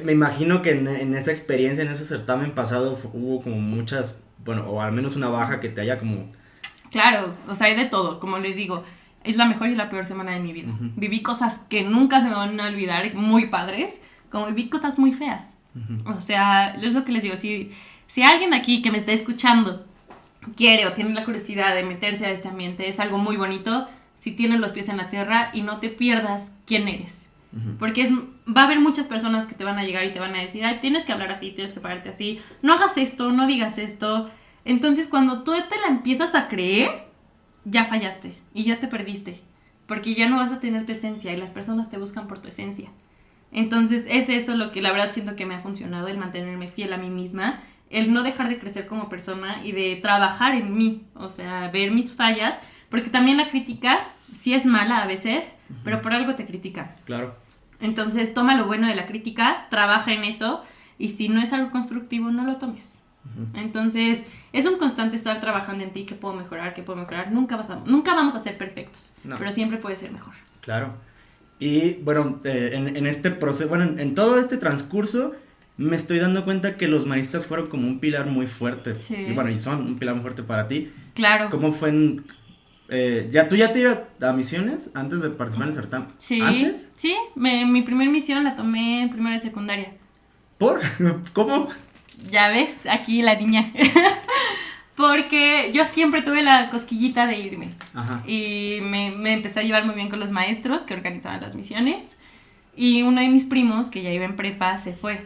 [0.05, 4.69] Me imagino que en, en esa experiencia, en ese certamen pasado, hubo como muchas, bueno,
[4.71, 6.31] o al menos una baja que te haya como...
[6.91, 8.85] Claro, o sea, hay de todo, como les digo.
[9.25, 10.73] Es la mejor y la peor semana de mi vida.
[10.97, 15.13] Viví cosas que nunca se me van a olvidar, muy padres, como viví cosas muy
[15.13, 15.59] feas.
[15.75, 16.17] Ujú.
[16.17, 17.73] O sea, es lo que les digo, si,
[18.07, 19.87] si alguien aquí que me está escuchando
[20.57, 24.33] quiere o tiene la curiosidad de meterse a este ambiente, es algo muy bonito, si
[24.33, 27.29] tienes los pies en la tierra y no te pierdas quién eres.
[27.81, 30.37] Porque es, va a haber muchas personas que te van a llegar y te van
[30.37, 33.49] a decir, ay, tienes que hablar así, tienes que pararte así, no hagas esto, no
[33.49, 34.31] digas esto.
[34.65, 37.10] Entonces, cuando tú te la empiezas a creer,
[37.65, 39.41] ya fallaste y ya te perdiste.
[39.87, 42.49] Porque ya no vas a tener tu esencia y las personas te buscan por tu
[42.49, 42.91] esencia.
[43.53, 46.93] Entonces, es eso lo que la verdad siento que me ha funcionado, el mantenerme fiel
[46.93, 51.03] a mí misma, el no dejar de crecer como persona y de trabajar en mí,
[51.15, 52.57] o sea, ver mis fallas,
[52.89, 56.93] porque también la crítica sí es mala a veces, pero por algo te critican.
[57.05, 57.35] Claro.
[57.81, 60.63] Entonces, toma lo bueno de la crítica, trabaja en eso
[60.99, 63.05] y si no es algo constructivo, no lo tomes.
[63.55, 67.31] Entonces, es un constante estar trabajando en ti, que puedo mejorar, que puedo mejorar.
[67.33, 69.37] Nunca, vas a- nunca vamos a ser perfectos, No.
[69.39, 70.35] pero siempre puede ser mejor.
[70.61, 70.95] Claro.
[71.59, 75.33] Y bueno, eh, en, en este proceso, bueno, en, en todo este transcurso,
[75.77, 78.99] me estoy dando cuenta que los maristas fueron como un pilar muy fuerte.
[79.01, 79.15] Sí.
[79.15, 80.91] Y bueno, y son un pilar muy fuerte para ti.
[81.15, 81.49] Claro.
[81.51, 82.25] ¿Cómo fue en...
[82.89, 86.09] eh, ya, ¿Tú ya te ibas a misiones antes de participar en el certamen?
[86.19, 86.41] Sí.
[86.41, 86.91] ¿Antes?
[86.97, 89.93] Sí, me- mi primer misión la tomé en primera y secundaria.
[90.59, 90.81] ¿Por?
[91.33, 91.69] ¿Cómo?
[92.31, 93.71] Ya ves, aquí la niña.
[94.97, 97.71] Porque yo siempre tuve la cosquillita de irme.
[97.95, 98.23] Ajá.
[98.27, 102.19] Y me, me empecé a llevar muy bien con los maestros que organizaban las misiones.
[102.77, 105.23] Y uno de mis primos, que ya iba en prepa, se fue.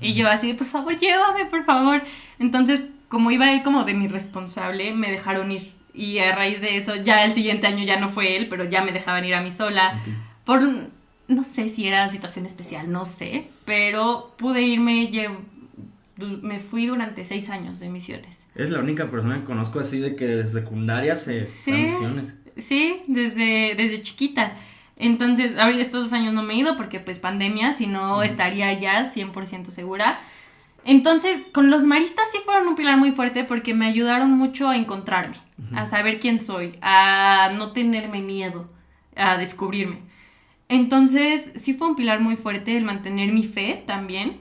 [0.00, 2.02] Y yo así, por favor, llévame, por favor.
[2.38, 5.72] Entonces, como iba él como de mi responsable, me dejaron ir.
[5.92, 8.82] Y a raíz de eso, ya el siguiente año ya no fue él, pero ya
[8.82, 10.00] me dejaban ir a mí sola.
[10.44, 10.62] Por,
[11.26, 13.48] no sé si era situación especial, no sé.
[13.64, 15.57] Pero pude irme, lle- du-
[16.18, 18.46] me fui durante seis años de misiones.
[18.54, 21.70] Es la única persona que conozco así de que desde secundaria se Sí.
[21.70, 22.40] fue a misiones.
[22.56, 24.56] Sí, desde, desde chiquita.
[24.96, 28.72] Entonces, ahorita estos dos años no me he ido porque pues pandemia, si no estaría
[28.80, 30.18] ya 100% segura.
[30.84, 34.76] Entonces, con los maristas sí fueron un pilar muy fuerte porque me ayudaron mucho a
[34.76, 35.36] encontrarme,
[35.74, 38.68] a saber quién soy, a no tenerme miedo,
[39.14, 39.98] a descubrirme.
[40.68, 44.38] Entonces, sí fue un pilar muy fuerte el mantener mi fe también,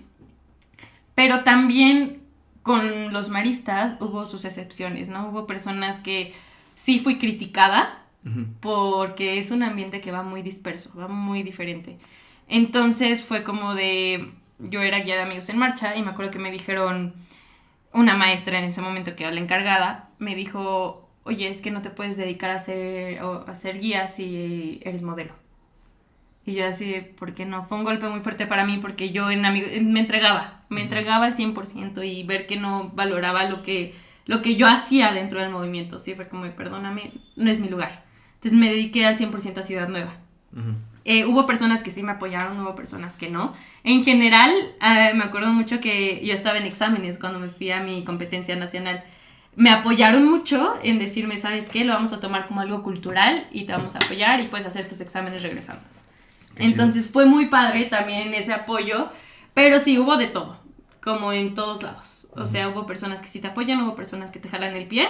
[1.18, 2.22] pero también
[2.62, 5.30] con los maristas hubo sus excepciones, ¿no?
[5.30, 6.36] Hubo personas que
[6.76, 8.04] sí fui criticada
[8.60, 11.98] porque es un ambiente que va muy disperso, va muy diferente.
[12.48, 16.38] Entonces fue como de, yo era guía de amigos en marcha y me acuerdo que
[16.38, 17.16] me dijeron,
[17.94, 21.82] una maestra en ese momento que era la encargada, me dijo, oye, es que no
[21.82, 25.34] te puedes dedicar a ser, a ser guía si eres modelo.
[26.48, 27.66] Y yo así, ¿por qué no?
[27.66, 31.26] Fue un golpe muy fuerte para mí porque yo en amigo, me entregaba, me entregaba
[31.26, 33.94] al 100% y ver que no valoraba lo que,
[34.26, 36.00] lo que yo hacía dentro del movimiento.
[36.00, 38.06] Sí, fue como, perdóname, no es mi lugar.
[38.36, 40.14] Entonces me dediqué al 100% a Ciudad Nueva.
[41.04, 43.54] Eh, hubo personas que sí me apoyaron, hubo personas que no.
[43.84, 44.50] En general,
[44.82, 48.56] eh, me acuerdo mucho que yo estaba en exámenes cuando me fui a mi competencia
[48.56, 49.04] nacional.
[49.58, 51.84] Me apoyaron mucho en decirme, ¿sabes qué?
[51.84, 54.88] Lo vamos a tomar como algo cultural y te vamos a apoyar y puedes hacer
[54.88, 55.97] tus exámenes regresando.
[56.60, 59.10] Entonces fue muy padre también ese apoyo,
[59.54, 60.60] pero sí hubo de todo,
[61.04, 62.28] como en todos lados.
[62.36, 65.08] O sea, hubo personas que sí te apoyan, hubo personas que te jalan el pie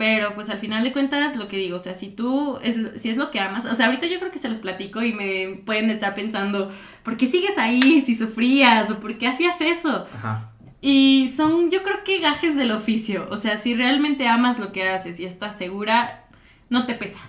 [0.00, 3.10] pero pues al final de cuentas, lo que digo, o sea, si tú, es, si
[3.10, 5.60] es lo que amas, o sea, ahorita yo creo que se los platico y me
[5.66, 10.06] pueden estar pensando, ¿por qué sigues ahí si sufrías o por qué hacías eso?
[10.14, 10.52] Ajá.
[10.80, 14.88] Y son, yo creo que gajes del oficio, o sea, si realmente amas lo que
[14.88, 16.24] haces y estás segura,
[16.70, 17.20] no te pesa.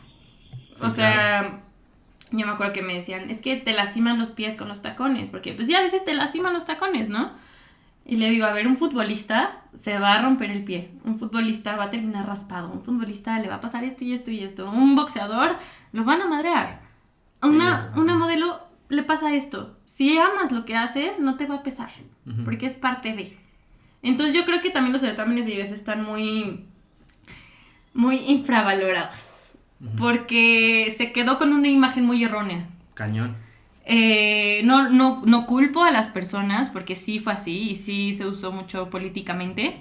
[0.80, 1.60] o sea,
[2.32, 5.30] yo me acuerdo que me decían, es que te lastiman los pies con los tacones,
[5.30, 7.32] porque pues ya a veces te lastiman los tacones, ¿no?
[8.06, 11.76] Y le digo, a ver, un futbolista se va a romper el pie, un futbolista
[11.76, 14.70] va a terminar raspado, un futbolista le va a pasar esto y esto y esto,
[14.70, 15.58] un boxeador
[15.92, 16.82] lo van a madrear.
[17.44, 19.78] Una, una modelo le pasa esto.
[19.86, 21.92] Si amas lo que haces, no te va a pesar,
[22.44, 23.38] porque es parte de.
[24.04, 26.66] Entonces yo creo que también los certámenes de belleza están muy,
[27.94, 29.41] muy infravalorados,
[29.98, 32.66] porque se quedó con una imagen muy errónea.
[32.94, 33.36] Cañón.
[33.86, 38.26] Eh, no, no, no culpo a las personas porque sí fue así y sí se
[38.26, 39.78] usó mucho políticamente.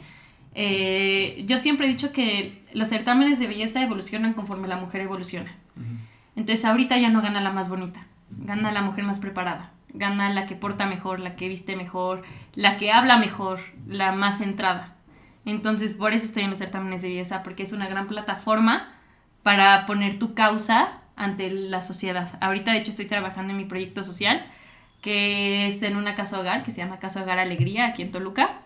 [0.55, 5.55] Eh, yo siempre he dicho que los certámenes de belleza evolucionan conforme la mujer evoluciona.
[6.37, 10.47] Entonces ahorita ya no gana la más bonita, gana la mujer más preparada, gana la
[10.47, 12.23] que porta mejor, la que viste mejor,
[12.55, 14.95] la que habla mejor, la más centrada.
[15.45, 18.89] Entonces por eso estoy en los certámenes de belleza, porque es una gran plataforma
[19.43, 22.39] para poner tu causa ante la sociedad.
[22.41, 24.45] Ahorita, de hecho, estoy trabajando en mi proyecto social,
[25.03, 28.61] que es en una casa hogar, que se llama Casa Hogar Alegría, aquí en Toluca.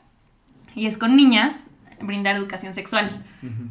[0.74, 3.24] Y es con niñas, brindar educación sexual.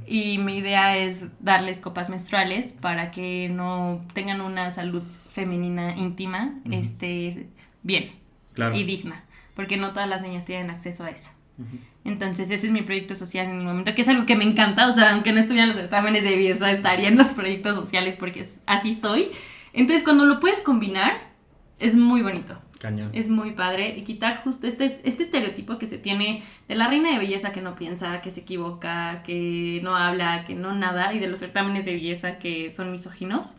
[0.06, 6.56] Y mi idea es darles copas menstruales para que no tengan una salud femenina íntima
[6.72, 7.48] este,
[7.82, 8.12] bien
[8.74, 9.24] y digna.
[9.56, 11.32] Porque no todas las niñas tienen acceso a eso.
[12.06, 14.88] Entonces, ese es mi proyecto social en el momento, que es algo que me encanta.
[14.88, 18.46] O sea, aunque no estuvieran los certámenes de belleza, estaría en los proyectos sociales porque
[18.66, 19.30] así soy.
[19.74, 21.14] Entonces, cuando lo puedes combinar,
[21.80, 22.60] es muy bonito.
[22.80, 23.12] Cañón.
[23.14, 23.98] Es muy padre.
[23.98, 27.62] Y quitar justo este, este estereotipo que se tiene de la reina de belleza que
[27.62, 31.86] no piensa, que se equivoca, que no habla, que no nada, y de los certámenes
[31.86, 33.58] de belleza que son misóginos.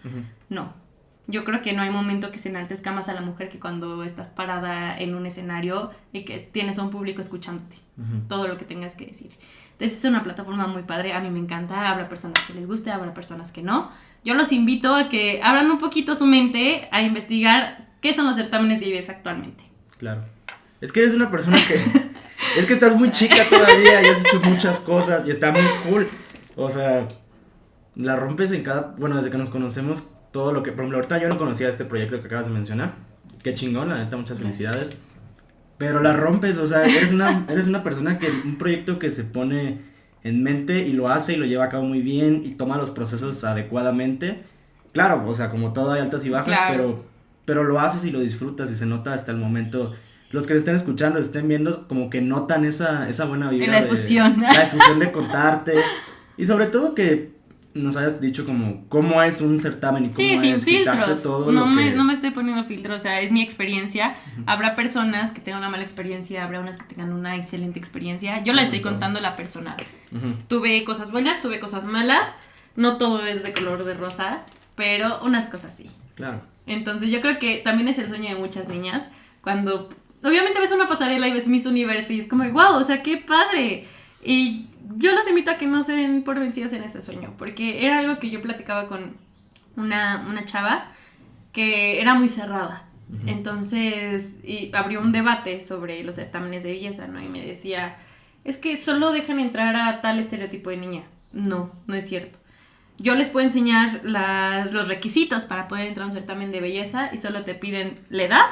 [0.50, 0.83] No
[1.26, 4.04] yo creo que no hay momento que se enaltezca más a la mujer que cuando
[4.04, 7.76] estás parada en un escenario y que tienes a un público escuchándote
[8.28, 9.30] todo lo que tengas que decir.
[9.72, 12.90] Entonces es una plataforma muy padre, a mí me encanta, habrá personas que les guste,
[12.90, 13.90] habrá personas que no.
[14.24, 18.36] Yo los invito a que abran un poquito su mente a investigar qué son los
[18.36, 19.64] certámenes de IBS actualmente.
[19.98, 20.24] Claro.
[20.80, 21.74] Es que eres una persona que...
[22.58, 26.08] es que estás muy chica todavía y has hecho muchas cosas y está muy cool.
[26.56, 27.08] O sea,
[27.96, 28.94] la rompes en cada...
[28.98, 31.84] Bueno, desde que nos conocemos todo lo que, por ejemplo, ahorita yo no conocía este
[31.84, 32.94] proyecto que acabas de mencionar.
[33.44, 34.92] Qué chingón, la neta, muchas felicidades.
[35.78, 39.22] Pero la rompes, o sea, eres una, eres una persona que un proyecto que se
[39.22, 39.78] pone
[40.24, 42.90] en mente y lo hace y lo lleva a cabo muy bien y toma los
[42.90, 44.42] procesos adecuadamente.
[44.90, 47.04] Claro, o sea, como todo hay altas y bajas, pero,
[47.44, 49.92] pero lo haces y lo disfrutas y se nota hasta el momento.
[50.30, 53.68] Los que le estén escuchando, estén viendo, como que notan esa, esa buena vibra.
[53.68, 54.40] La difusión.
[54.40, 55.74] la difusión de contarte.
[56.36, 57.33] Y sobre todo que
[57.74, 61.22] nos hayas dicho como cómo es un certamen y cómo sí, sin filtros.
[61.22, 64.14] todo no, me, no me estoy poniendo filtros, o sea, es mi experiencia.
[64.46, 68.42] Habrá personas que tengan una mala experiencia, habrá unas que tengan una excelente experiencia.
[68.44, 69.76] Yo la estoy contando la personal.
[70.48, 72.36] Tuve cosas buenas, tuve cosas malas.
[72.76, 74.44] No todo es de color de rosa,
[74.76, 75.90] pero unas cosas sí.
[76.14, 76.42] Claro.
[76.66, 79.08] Entonces yo creo que también es el sueño de muchas niñas
[79.42, 79.90] cuando
[80.22, 83.18] obviamente ves una pasarela y ves Miss Universo y es como, wow, o sea, qué
[83.18, 83.86] padre.
[84.24, 87.86] Y yo los invito a que no se den por vencidos en ese sueño, porque
[87.86, 89.16] era algo que yo platicaba con
[89.76, 90.88] una, una chava
[91.52, 92.88] que era muy cerrada.
[93.26, 97.22] Entonces, y abrió un debate sobre los certámenes de belleza, ¿no?
[97.22, 97.96] Y me decía,
[98.44, 101.02] es que solo dejan entrar a tal estereotipo de niña.
[101.32, 102.38] No, no es cierto.
[102.98, 107.16] Yo les puedo enseñar los requisitos para poder entrar a un certamen de belleza y
[107.16, 108.46] solo te piden la edad,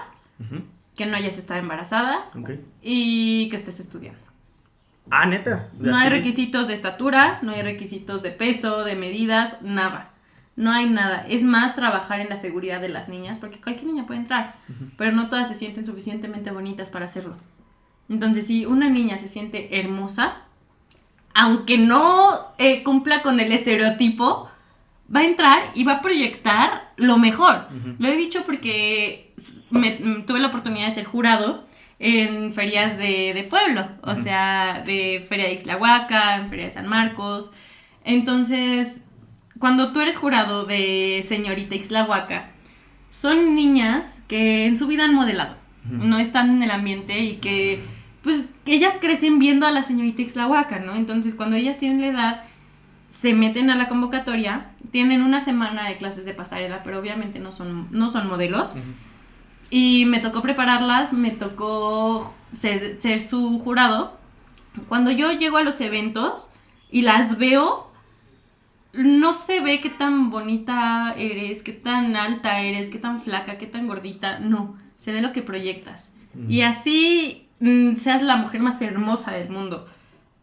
[0.96, 2.28] que no hayas estado embarazada
[2.82, 4.31] y que estés estudiando.
[5.10, 5.68] Ah, neta.
[5.78, 10.10] No hay requisitos de estatura, no hay requisitos de peso, de medidas, nada.
[10.54, 11.26] No hay nada.
[11.28, 14.56] Es más trabajar en la seguridad de las niñas, porque cualquier niña puede entrar,
[14.96, 17.36] pero no todas se sienten suficientemente bonitas para hacerlo.
[18.08, 20.42] Entonces, si una niña se siente hermosa,
[21.34, 24.50] aunque no eh, cumpla con el estereotipo,
[25.14, 27.66] va a entrar y va a proyectar lo mejor.
[27.98, 29.32] Lo he dicho porque
[29.70, 29.92] me,
[30.26, 31.64] tuve la oportunidad de ser jurado
[32.04, 36.88] en ferias de, de pueblo, o sea, de Feria de Ixlahuaca, en Feria de San
[36.88, 37.52] Marcos.
[38.04, 39.04] Entonces,
[39.60, 42.50] cuando tú eres jurado de señorita Ixlahuaca,
[43.08, 47.84] son niñas que en su vida han modelado, no están en el ambiente y que,
[48.24, 50.96] pues, ellas crecen viendo a la señorita Ixlahuaca, ¿no?
[50.96, 52.42] Entonces, cuando ellas tienen la edad,
[53.10, 57.52] se meten a la convocatoria, tienen una semana de clases de pasarela, pero obviamente no
[57.52, 58.74] son, no son modelos.
[59.74, 64.12] Y me tocó prepararlas, me tocó ser, ser su jurado.
[64.86, 66.50] Cuando yo llego a los eventos
[66.90, 67.90] y las veo,
[68.92, 73.66] no se ve qué tan bonita eres, qué tan alta eres, qué tan flaca, qué
[73.66, 74.40] tan gordita.
[74.40, 76.12] No, se ve lo que proyectas.
[76.50, 79.88] Y así mm, seas la mujer más hermosa del mundo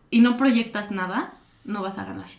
[0.10, 2.32] y no proyectas nada, no vas a ganar.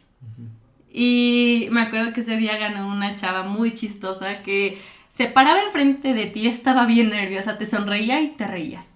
[0.92, 4.80] Y me acuerdo que ese día ganó una chava muy chistosa que
[5.14, 8.94] se paraba enfrente de ti, estaba bien nerviosa, te sonreía y te reías.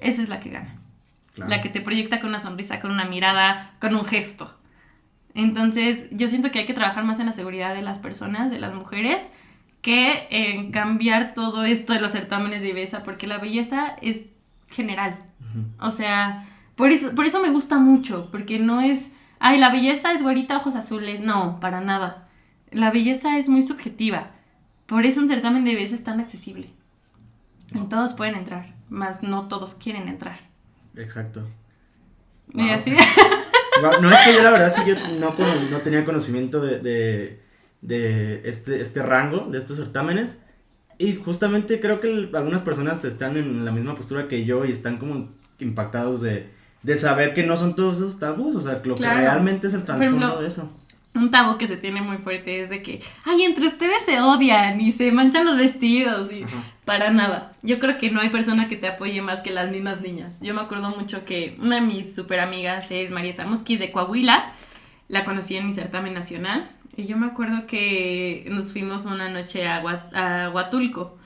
[0.00, 0.76] Esa es la que gana.
[1.36, 4.56] La que te proyecta con una sonrisa, con una mirada, con un gesto.
[5.34, 8.58] Entonces, yo siento que hay que trabajar más en la seguridad de las personas, de
[8.58, 9.22] las mujeres,
[9.82, 14.22] que en cambiar todo esto de los certámenes de belleza, porque la belleza es
[14.68, 15.18] general.
[15.78, 20.12] O sea, por eso, por eso me gusta mucho, porque no es, ay, la belleza
[20.12, 21.20] es güerita, ojos azules.
[21.20, 22.28] No, para nada.
[22.70, 24.30] La belleza es muy subjetiva.
[24.86, 26.70] Por eso un certamen de belleza es tan accesible.
[27.90, 30.40] Todos pueden entrar, más no todos quieren entrar.
[30.96, 31.46] Exacto.
[32.52, 32.92] Y así.
[34.00, 35.34] No, es que yo la verdad sí yo no,
[35.70, 37.42] no tenía conocimiento de, de,
[37.82, 40.38] de, este, este rango de estos certámenes.
[40.96, 44.96] Y justamente creo que algunas personas están en la misma postura que yo y están
[44.96, 46.48] como impactados de,
[46.82, 49.84] de saber que no son todos esos tabús, o sea, lo que realmente es el
[49.84, 50.70] trasfondo de eso
[51.16, 54.80] un tabú que se tiene muy fuerte es de que, ay, entre ustedes se odian
[54.80, 56.44] y se manchan los vestidos y
[56.84, 57.54] para nada.
[57.62, 60.40] Yo creo que no hay persona que te apoye más que las mismas niñas.
[60.40, 64.52] Yo me acuerdo mucho que una de mis super amigas es Marieta Mosquis de Coahuila.
[65.08, 66.70] La conocí en mi certamen nacional.
[66.96, 69.82] Y yo me acuerdo que nos fuimos una noche a,
[70.14, 71.18] a Huatulco.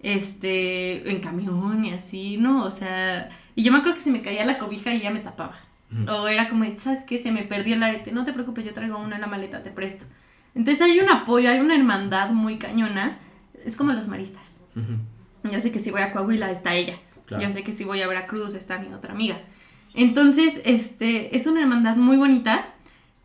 [0.00, 2.64] Este, en camión y así, ¿no?
[2.64, 5.18] O sea, y yo me acuerdo que se me caía la cobija y ya me
[5.20, 5.56] tapaba.
[6.06, 7.22] O era como, ¿sabes qué?
[7.22, 8.12] Se me perdió el arete.
[8.12, 10.04] No te preocupes, yo traigo una en la maleta, te presto.
[10.54, 13.18] Entonces hay un apoyo, hay una hermandad muy cañona.
[13.64, 14.56] Es como los maristas.
[15.44, 16.98] Yo sé que si voy a Coahuila está ella.
[17.30, 19.40] Yo sé que si voy a Veracruz está mi otra amiga.
[19.94, 22.74] Entonces, este, es una hermandad muy bonita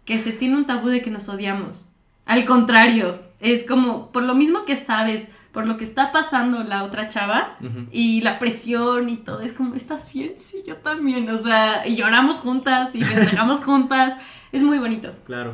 [0.06, 1.94] que se tiene un tabú de que nos odiamos.
[2.26, 6.84] Al contrario, es como, por lo mismo que sabes por lo que está pasando la
[6.84, 7.58] otra chava
[7.92, 9.40] y la presión y todo.
[9.40, 10.34] Es como, ¿estás bien?
[10.38, 11.30] Sí, yo también.
[11.30, 14.16] O sea, y lloramos juntas y festejamos juntas.
[14.52, 15.14] Es muy bonito.
[15.26, 15.54] Claro.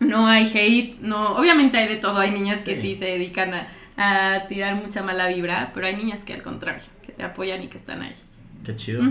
[0.00, 1.34] No hay hate, no.
[1.34, 2.18] Obviamente hay de todo.
[2.18, 3.52] Hay niñas que sí se dedican
[3.96, 7.68] a, tirar mucha mala vibra, pero hay niñas que al contrario, que te apoyan y
[7.68, 8.14] que están ahí.
[8.64, 9.02] Qué chido.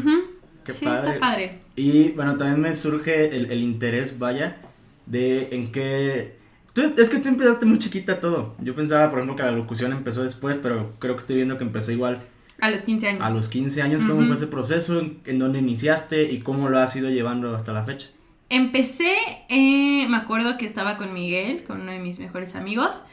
[0.63, 1.07] Qué sí, padre.
[1.13, 1.59] Está padre.
[1.75, 4.57] Y bueno, también me surge el, el interés, vaya,
[5.07, 6.36] de en qué
[6.83, 8.55] es que tú empezaste muy chiquita todo.
[8.61, 11.63] Yo pensaba, por ejemplo, que la locución empezó después, pero creo que estoy viendo que
[11.63, 12.21] empezó igual.
[12.59, 13.21] A los 15 años.
[13.21, 15.01] A los 15 años, ¿cómo fue ese proceso?
[15.25, 18.07] ¿En, dónde iniciaste y cómo lo has ido llevando hasta la fecha?
[18.49, 19.13] Empecé,
[19.49, 23.03] eh, me acuerdo que estaba con Miguel, con uno de mis mejores amigos,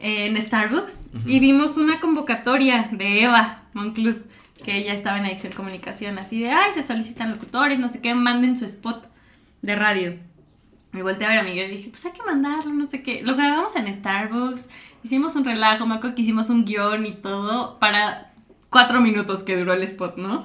[0.00, 4.22] en Starbucks, y vimos una convocatoria de Eva Monclub,
[4.64, 8.14] que ella estaba en Adicción Comunicación, así de, ay, se solicitan locutores, no sé qué,
[8.14, 9.08] manden su spot
[9.62, 10.14] de radio.
[10.92, 13.22] Me volteé a ver a Miguel y dije, pues hay que mandarlo, no sé qué.
[13.22, 14.68] Lo grabamos en Starbucks,
[15.02, 18.32] hicimos un relajo, me acuerdo que hicimos un guion y todo para
[18.70, 20.44] cuatro minutos que duró el spot, ¿no?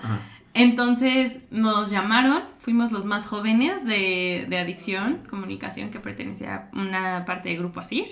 [0.53, 7.25] Entonces nos llamaron, fuimos los más jóvenes de, de, Adicción, Comunicación, que pertenecía a una
[7.25, 8.05] parte del grupo ASIR.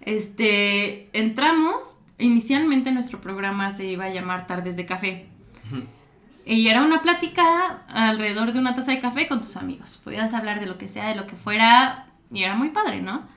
[0.00, 5.26] Este, entramos, inicialmente nuestro programa se iba a llamar Tardes de Café.
[6.48, 10.00] Y era una plática alrededor de una taza de café con tus amigos.
[10.02, 13.28] Podías hablar de lo que sea, de lo que fuera, y era muy padre, ¿no?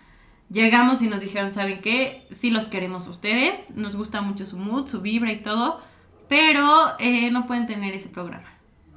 [0.50, 2.26] Llegamos y nos dijeron, ¿saben qué?
[2.32, 5.82] Sí los queremos a ustedes, nos gusta mucho su mood, su vibra y todo,
[6.30, 8.47] pero eh, no pueden tener ese programa.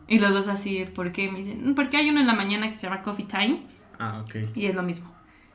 [0.07, 1.29] Y los dos así, ¿por qué?
[1.29, 3.63] Me dicen, porque hay uno en la mañana que se llama Coffee Time.
[3.99, 4.37] Ah, ok.
[4.55, 5.13] Y es lo mismo.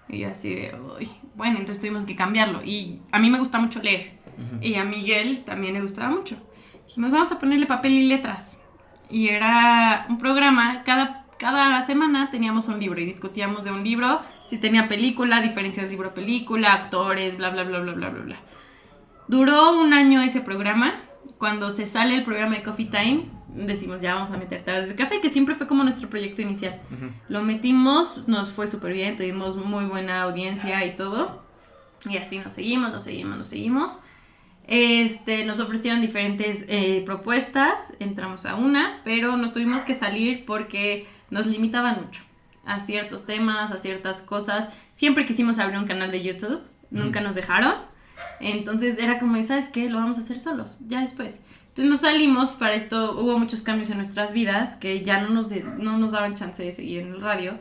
[0.09, 1.09] Y yo así de, Uy.
[1.33, 2.61] bueno, entonces tuvimos que cambiarlo.
[2.61, 4.19] Y a mí me gusta mucho leer.
[4.61, 6.37] Y a Miguel también le gustaba mucho.
[6.89, 8.59] Dijimos, vamos a ponerle papel y letras.
[9.11, 14.21] Y era un programa, cada, cada semana teníamos un libro y discutíamos de un libro,
[14.49, 18.37] si tenía película, diferencias libro-película, actores, bla, bla, bla, bla, bla, bla, bla.
[19.27, 21.03] Duró un año ese programa.
[21.37, 24.95] Cuando se sale el programa de Coffee Time, decimos ya vamos a meter tardes de
[24.95, 26.81] café, que siempre fue como nuestro proyecto inicial.
[27.27, 31.43] Lo metimos, nos fue súper bien, tuvimos muy buena audiencia y todo.
[32.09, 33.99] Y así nos seguimos, nos seguimos, nos seguimos.
[34.71, 41.07] Este, nos ofrecieron diferentes eh, propuestas, entramos a una, pero nos tuvimos que salir porque
[41.31, 42.21] nos limitaban mucho
[42.67, 44.69] a ciertos temas, a ciertas cosas.
[44.91, 46.61] Siempre quisimos abrir un canal de YouTube,
[46.91, 47.77] nunca nos dejaron.
[48.39, 49.89] Entonces era como, ¿sabes qué?
[49.89, 51.41] Lo vamos a hacer solos, ya después.
[51.69, 55.47] Entonces nos salimos, para esto hubo muchos cambios en nuestras vidas que ya no nos,
[55.79, 57.57] no nos daban chance de seguir en el radio.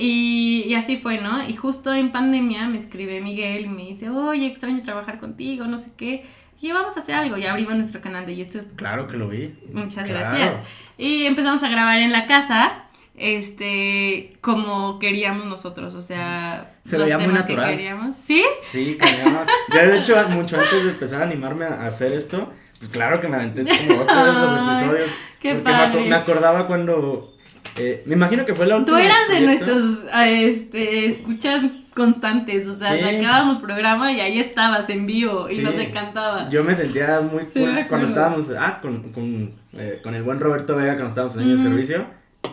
[0.00, 1.46] Y, y, así fue, ¿no?
[1.46, 5.76] Y justo en pandemia me escribe Miguel y me dice, oye, extraño trabajar contigo, no
[5.76, 6.24] sé qué.
[6.62, 8.66] Y vamos a hacer algo, y abrimos nuestro canal de YouTube.
[8.76, 9.54] Claro que lo vi.
[9.72, 10.56] Muchas gracias.
[10.96, 12.84] Y empezamos a grabar en la casa
[13.20, 17.70] este, como queríamos nosotros, o sea, se veía muy natural.
[17.70, 18.16] queríamos.
[18.16, 18.42] ¿Sí?
[18.62, 19.46] Sí, cañón.
[19.74, 23.28] ya de hecho, mucho antes de empezar a animarme a hacer esto, pues claro que
[23.28, 25.10] me aventé como dos tres los episodios.
[25.38, 26.08] Qué porque padre.
[26.08, 27.36] Me, acordaba cuando
[27.76, 28.98] eh, me imagino que fue la última.
[28.98, 31.62] Tú eras de nuestros este, escuchas
[31.94, 33.00] constantes, o sea, Sí.
[33.02, 35.62] sacábamos programa y ahí estabas en vivo y Sí.
[35.62, 36.48] nos encantaba.
[36.48, 40.40] Yo me sentía muy Sí, cool cuando estábamos, ah, con, con, eh, con el buen
[40.40, 41.64] Roberto Vega, cuando estábamos en año de Ujú.
[41.64, 42.04] servicio.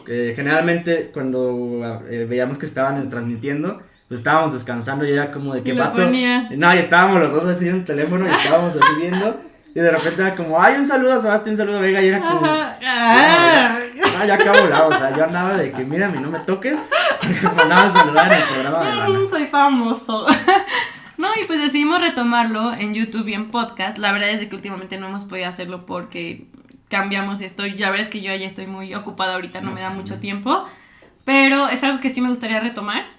[0.08, 5.64] Eh, generalmente cuando eh, veíamos que estaban transmitiendo, pues estábamos descansando y era como de
[5.64, 6.02] que vato.
[6.56, 9.40] No, y estábamos los dos así en el teléfono y estábamos así viendo.
[9.76, 12.02] Y de repente era como, ay, un saludo a Sebastián, un saludo a Vega.
[12.02, 12.80] Y era como, Ajá.
[12.84, 13.80] Ah.
[14.20, 16.84] ah, ya acabo la, o sea, yo andaba de que, mírame, no me toques.
[17.24, 20.26] me andaban a saludar en el programa de soy famoso.
[21.18, 23.98] No, y pues decidimos retomarlo en YouTube y en podcast.
[23.98, 26.46] La verdad es que últimamente no hemos podido hacerlo porque
[26.90, 27.64] cambiamos esto.
[27.66, 30.66] La verdad es que yo ya estoy muy ocupada ahorita, no me da mucho tiempo.
[31.26, 33.17] Pero es algo que sí me gustaría retomar.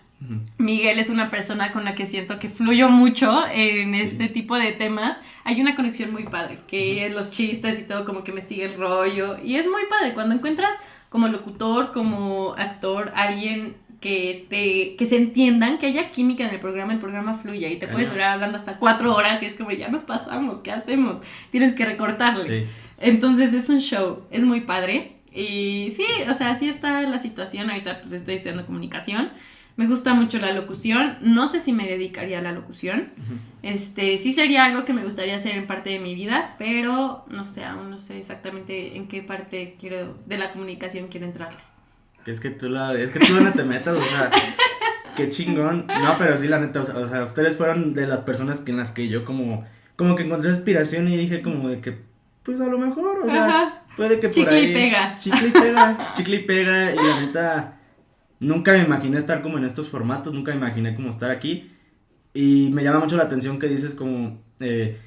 [0.58, 4.00] Miguel es una persona con la que siento que fluyo mucho en Sí.
[4.02, 5.16] este tipo de temas.
[5.44, 8.64] Hay una conexión muy padre, que es los chistes y todo como que me sigue
[8.64, 9.36] el rollo.
[9.44, 10.74] Y es muy padre cuando encuentras
[11.08, 16.60] como locutor, como actor, alguien que te que se entiendan, que haya química en el
[16.60, 19.70] programa, el programa fluya y te puedes durar hablando hasta cuatro horas y es como
[19.72, 21.18] ya nos pasamos, ¿qué hacemos?
[21.50, 22.40] Tienes que recortarle.
[22.42, 22.66] Sí.
[22.98, 25.14] Entonces es un show, es muy padre.
[25.32, 27.70] Y sí, o sea, así está la situación.
[27.70, 29.30] Ahorita pues estoy estudiando comunicación.
[29.78, 31.16] Me gusta mucho la locución.
[31.22, 33.10] No sé si me dedicaría a la locución.
[33.16, 33.34] Ujú.
[33.62, 37.44] Este, sí sería algo que me gustaría hacer en parte de mi vida, pero no
[37.44, 41.56] sé, aún no sé exactamente en qué parte quiero de la comunicación quiero entrar.
[42.26, 44.30] Es que tú la, es que tú no te metas, o sea,
[45.16, 45.86] qué chingón.
[45.86, 48.90] No, pero sí, la neta, o sea, ustedes fueron de las personas que en las
[48.90, 49.64] que yo como,
[49.94, 51.98] como que encontré inspiración y dije como de que,
[52.42, 53.82] pues a lo mejor, o sea, Ajá.
[53.96, 54.74] puede que por Chicle y ahí.
[54.74, 55.18] pega.
[55.20, 57.77] Chicle y pega, chicle y pega, y la neta,
[58.40, 61.70] nunca me imaginé estar como en estos formatos, nunca me imaginé como estar aquí.
[62.34, 64.98] Y me llama mucho la atención que dices como, eh,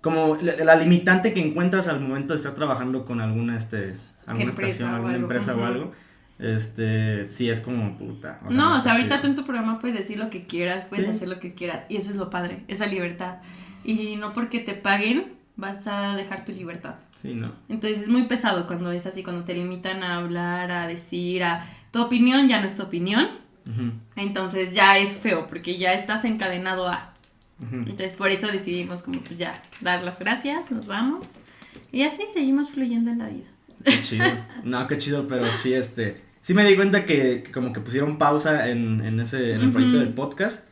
[0.00, 3.94] como la, la limitante que encuentras al momento de estar trabajando con alguna, este,
[4.26, 5.92] alguna Empresa estación, alguna algo, empresa o algo.
[6.38, 8.40] Este, sí, es como puta.
[8.50, 11.10] no, o sea, ahorita tú en tu programa puedes decir lo que quieras, puedes Sí.
[11.12, 11.86] hacer lo que quieras.
[11.88, 13.36] Y eso es lo padre, esa libertad.
[13.84, 16.96] Y no porque te paguen, vas a dejar tu libertad.
[17.14, 17.52] Sí, no.
[17.68, 21.66] Entonces es muy pesado cuando es así, cuando te limitan a hablar, a decir, a
[21.90, 23.28] tu opinión ya no es tu opinión.
[23.66, 27.14] Ujú, Entonces ya es feo porque ya estás encadenado a.
[27.60, 27.76] ujú.
[27.76, 31.36] Entonces por eso decidimos como pues ya dar las gracias, nos vamos.
[31.92, 33.46] Y así seguimos fluyendo en la vida.
[33.84, 34.24] Qué chido.
[34.64, 36.16] No, qué chido, pero sí, este.
[36.40, 39.72] Sí me di cuenta que, que como que pusieron pausa en, en ese, en el
[39.72, 40.04] proyecto Ujú.
[40.04, 40.68] del podcast.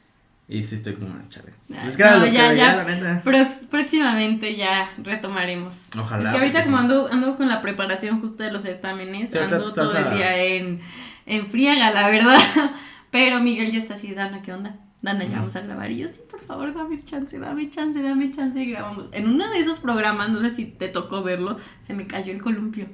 [0.55, 1.53] Y sí estoy como, ah, chale.
[1.75, 2.77] Ah, Es que no, los ya, que ya.
[2.77, 3.23] la neta.
[3.71, 5.89] Próximamente ya retomaremos.
[5.99, 6.25] Ojalá.
[6.25, 6.83] es que ahorita como sí.
[6.83, 10.37] ando, ando con la preparación justo de los certámenes, Sí, ando todo el a- día
[10.45, 10.81] en,
[11.25, 12.39] en friega, la verdad.
[13.11, 14.77] Pero Miguel ya está así, Dana, ¿qué onda?
[15.01, 15.91] Dana, ya vamos a grabar.
[15.91, 18.61] Y yo, sí, por favor, dame chance, dame chance, dame chance.
[18.61, 19.07] Y grabamos.
[19.13, 22.43] En uno de esos programas, no sé si te tocó verlo, se me cayó el
[22.43, 22.87] columpio.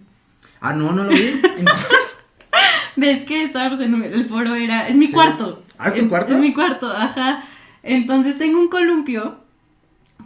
[0.60, 1.40] Ah, no, no lo vi.
[2.98, 4.54] ¿Ves que estábamos en el foro?
[4.56, 5.12] Era, es mi Sí.
[5.12, 5.62] cuarto.
[5.78, 6.34] ¿Ah, es tu cuarto?
[6.34, 7.44] Es mi cuarto, ajá.
[7.84, 9.38] Entonces tengo un columpio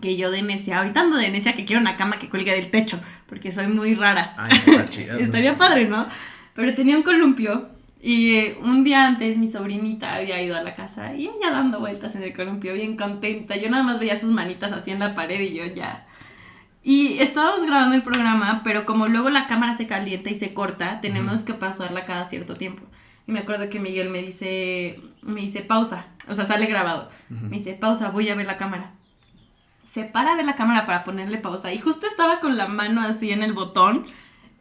[0.00, 2.70] que yo de necia, ahorita ando de necia que quiero una cama que cuelgue del
[2.70, 2.98] techo,
[3.28, 4.22] porque soy muy rara.
[4.38, 4.50] Ay.
[5.20, 6.06] Estaría padre, ¿no?
[6.54, 7.68] Pero tenía un columpio
[8.02, 11.78] y eh, un día antes mi sobrinita había ido a la casa y ella dando
[11.78, 13.54] vueltas en el columpio, bien contenta.
[13.56, 16.06] Yo nada más veía sus manitas así en la pared y yo ya.
[16.84, 21.00] Y estábamos grabando el programa, pero como luego la cámara se calienta y se corta,
[21.00, 22.82] tenemos que pasarla cada cierto tiempo.
[23.26, 27.08] Y me acuerdo que Miguel me dice, me dice pausa, o sea, sale grabado.
[27.28, 28.94] Me dice, pausa, voy a ver la cámara.
[29.84, 31.72] Se para de la cámara para ponerle pausa.
[31.72, 34.06] Y justo estaba con la mano así en el botón.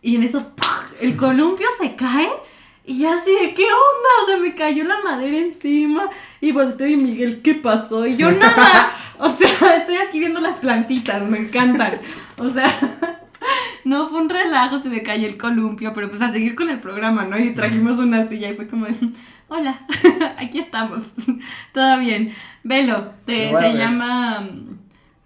[0.01, 0.51] Y en eso,
[0.99, 2.29] el columpio se cae.
[2.83, 4.09] Y yo así de, ¿qué onda?
[4.23, 6.09] O sea, me cayó la madera encima.
[6.39, 8.07] Y volteo y Miguel, ¿qué pasó?
[8.07, 8.91] Y yo, nada.
[9.19, 11.99] O sea, estoy aquí viendo las plantitas, me encantan.
[12.37, 12.73] O sea,
[13.85, 15.93] no fue un relajo, se me cayó el columpio.
[15.93, 17.37] Pero pues a seguir con el programa, ¿no?
[17.37, 18.95] Y trajimos una silla y fue como de,
[19.47, 19.81] hola,
[20.37, 21.01] aquí estamos.
[21.73, 22.33] Todo bien.
[22.63, 24.47] Velo, te, se llama...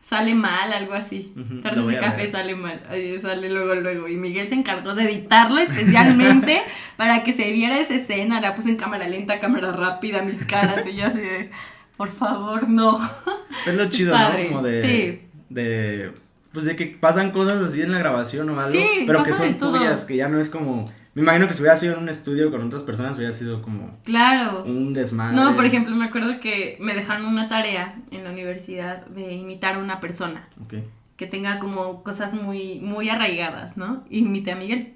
[0.08, 1.34] sale mal, algo así.
[1.36, 2.80] Ujú, lo Tardes de café sale mal,
[3.20, 4.08] sale luego, luego.
[4.08, 6.62] Y Miguel se encargó de editarlo especialmente
[6.98, 8.40] para que se viera esa escena.
[8.40, 10.86] La puse en cámara lenta, cámara rápida, mis caras.
[10.86, 11.50] Y yo así de,
[11.98, 13.00] por favor, no.
[13.66, 14.50] Es lo chido, Padre, ¿no?
[14.50, 14.82] Como de.
[14.82, 15.22] sí.
[15.50, 16.12] De.
[16.54, 18.72] Pues de que pasan cosas así en la grabación o algo.
[18.72, 20.86] Sí, pero que son tuyas, que ya no es como.
[21.16, 23.90] Me imagino que si hubiera sido en un estudio con otras personas, hubiera sido como
[24.04, 24.64] Claro.
[24.66, 25.36] un desmadre.
[25.36, 29.76] No, por ejemplo, me acuerdo que me dejaron una tarea en la universidad de imitar
[29.76, 30.74] a una persona Ok.
[31.16, 34.04] que tenga como cosas muy, muy arraigadas, ¿no?
[34.10, 34.92] Imité a Miguel.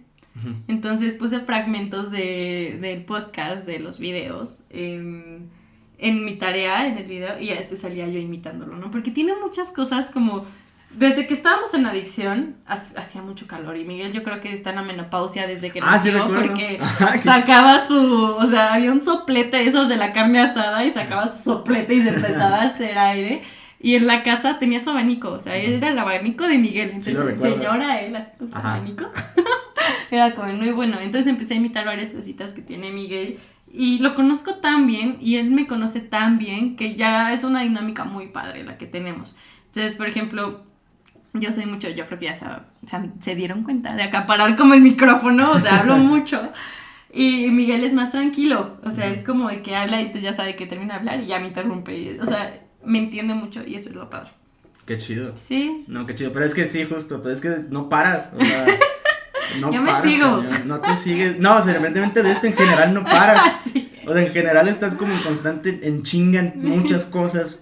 [0.70, 5.50] Entonces puse fragmentos de, del podcast, de los videos, en,
[5.98, 8.90] en mi tarea, en el video, y ya después salía yo imitándolo, ¿no?
[8.92, 10.46] Porque tiene muchas cosas como...
[10.92, 13.78] Desde que estábamos en adicción, ha- hacía mucho calor.
[13.78, 16.48] Y Miguel yo creo que está en la menopausia desde que Ah, sí, nació, recuerdo.
[16.48, 17.96] porque Ajá, sacaba su...
[18.38, 22.02] O sea, había un soplete esos de la carne asada y sacaba su soplete y
[22.02, 23.44] se empezaba a hacer aire.
[23.82, 26.90] Y en la casa tenía su abanico, o sea, era el abanico de Miguel.
[26.90, 27.56] Sí, Entonces, recuerdo.
[27.56, 28.74] señora, él así con su Ajá.
[28.76, 29.06] abanico.
[30.12, 30.98] Era como muy bueno.
[31.00, 33.38] Entonces empecé a imitar varias cositas que tiene Miguel.
[33.72, 37.62] Y lo conozco tan bien y él me conoce tan bien que ya es una
[37.62, 39.36] dinámica muy padre la que tenemos.
[39.68, 40.64] Entonces, por ejemplo,
[41.34, 42.46] yo soy mucho, yo creo que ya se,
[43.22, 46.52] se- dieron cuenta de acaparar como el micrófono, o sea, hablo mucho.
[47.12, 50.34] Y Miguel es más tranquilo, o sea, es como de que habla y entonces ya
[50.34, 52.20] sabe que termina de hablar y ya me interrumpe.
[52.22, 54.30] O sea, me entiende mucho y eso es lo padre.
[54.86, 55.36] Qué chido.
[55.36, 55.86] Sí.
[55.88, 56.32] No, qué chido.
[56.34, 57.22] Pero es que sí, justo.
[57.22, 58.32] Pero es que no paras.
[58.36, 58.66] O sea,
[59.60, 60.38] no Yo me sigo.
[60.44, 60.68] cañón.
[60.68, 61.38] No, tú sigues.
[61.40, 63.44] No, o sea, independientemente de esto, en general no paras.
[63.72, 63.92] Sí.
[64.08, 67.60] O sea, en general estás como en constante, en chinga en muchas cosas.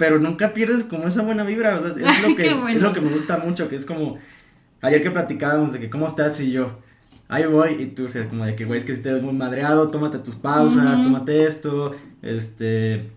[0.00, 1.76] Pero nunca pierdes como esa buena vibra.
[1.76, 2.76] O sea, es lo que, bueno.
[2.76, 3.68] es lo que me gusta mucho.
[3.68, 4.18] Que es como.
[4.80, 6.78] Ayer que platicábamos de que cómo estás y yo.
[7.28, 9.22] Ahí voy, y tú, o sea, como de que, güey, es que si te ves
[9.22, 11.04] muy madreado, tómate tus pausas, Ujú.
[11.04, 13.10] tómate esto, este,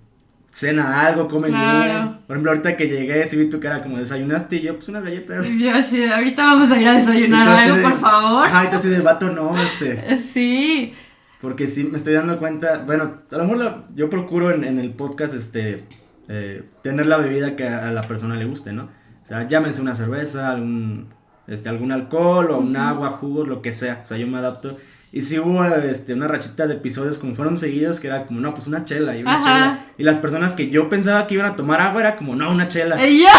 [0.51, 1.83] cena algo, come Claro.
[1.83, 2.17] bien.
[2.27, 5.03] Por ejemplo, ahorita que llegué, sí vi tu cara como desayunaste y yo, pues unas
[5.03, 5.49] galletas.
[5.57, 8.45] Yo así, ahorita vamos a ir a desayunar Entonces, algo, por favor.
[8.45, 10.93] Ajá, así de vato, no, este, Sí.
[11.41, 14.91] porque sí me estoy dando cuenta, bueno, a lo mejor yo procuro en, en el
[14.91, 15.85] podcast, este,
[16.29, 18.89] eh, tener la bebida que a, la persona le guste, ¿no?
[19.23, 21.07] O sea, llámense una cerveza, algún,
[21.47, 24.77] este, algún alcohol o un agua, jugos, lo que sea, o sea, yo me adapto.
[25.11, 28.53] Y sí hubo, este, una rachita de episodios como fueron seguidos que era como, no,
[28.53, 29.43] pues una chela y una Ajá.
[29.43, 29.85] chela.
[29.97, 32.67] Y las personas que yo pensaba que iban a tomar agua era como, no, una
[32.67, 33.05] chela.
[33.07, 33.31] Y ya,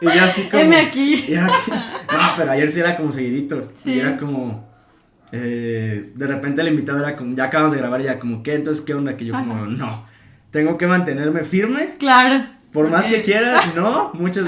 [0.00, 0.62] Y yo así como...
[0.62, 1.24] heme aquí.
[1.28, 3.70] y era que- no, pero ayer sí era como seguidito.
[3.74, 3.92] Sí.
[3.92, 4.68] Y era como...
[5.32, 8.54] eh, de repente el invitado era como, ya acabamos de grabar y ya como, ¿qué?
[8.54, 9.16] Entonces, ¿qué onda?
[9.16, 9.66] Que yo como, Ajá.
[9.66, 10.06] no.
[10.54, 11.96] Tengo que mantenerme firme.
[11.98, 12.46] Claro.
[12.72, 13.24] Por más que Ok.
[13.24, 14.12] quiera, no.
[14.14, 14.44] Muchas...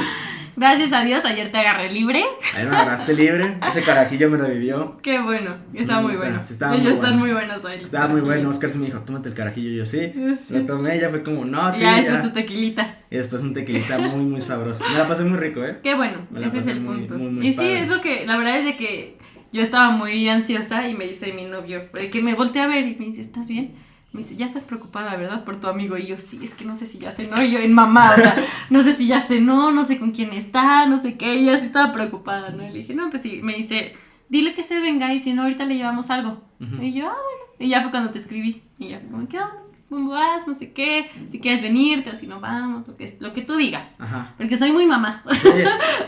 [0.55, 2.23] Gracias a Dios, ayer te agarré libre.
[2.57, 3.57] Ahí me agarraste libre.
[3.69, 4.99] Ese carajillo me revivió.
[5.03, 6.45] Qué bueno, está muy bueno.
[6.45, 7.17] sí, Ellos muy están bueno.
[7.19, 7.81] muy buenos ahí.
[7.83, 8.49] Estaba muy bueno.
[8.51, 9.71] Oscar sí me dijo, tómate el carajillo.
[9.79, 10.13] Yo sí.
[10.15, 10.55] Sí.
[10.55, 11.81] Lo tomé y ya fue como, no, sí.
[11.83, 12.99] ya, Ya, eso es tu tequilita.
[13.11, 14.83] Y después un tequilita muy, muy sabroso.
[14.89, 15.79] Me la pasé muy rico, ¿eh?
[15.83, 17.19] Qué bueno, Me la ese es el muy, punto.
[17.19, 17.81] muy, muy y sí, padre.
[17.83, 19.19] es lo que, la verdad es de que
[19.53, 22.95] yo estaba muy ansiosa y me dice mi novio, que me volteé a ver y
[22.97, 23.75] me dice, ¿estás bien?
[24.17, 25.45] Me dice, ya estás preocupada, ¿verdad?
[25.45, 25.99] Por tu amigo.
[25.99, 27.43] Y yo, sí, es que no sé si ya cenó.
[27.43, 28.35] Y yo, en mamá, o sea,
[28.71, 31.35] no sé si ya cenó, no sé con quién está, no sé qué.
[31.35, 32.65] Y yo así estaba preocupada, ¿no?
[32.65, 33.41] Y le dije, no, pues sí.
[33.43, 33.93] Me dice,
[34.31, 36.41] dile que se venga y si no, ahorita le llevamos algo.
[36.59, 37.45] Y yo, ah, bueno.
[37.59, 38.63] Y ya fue cuando te escribí.
[38.79, 39.63] Y ya fue como, ¿qué onda?
[39.91, 40.47] ¿Cómo vas?
[40.47, 41.11] No sé qué.
[41.31, 43.97] Si quieres venirte o si no vamos, lo que, lo que tú digas.
[43.99, 44.33] Ajá.
[44.39, 45.23] Porque soy muy mamá.
[45.33, 45.49] Sí.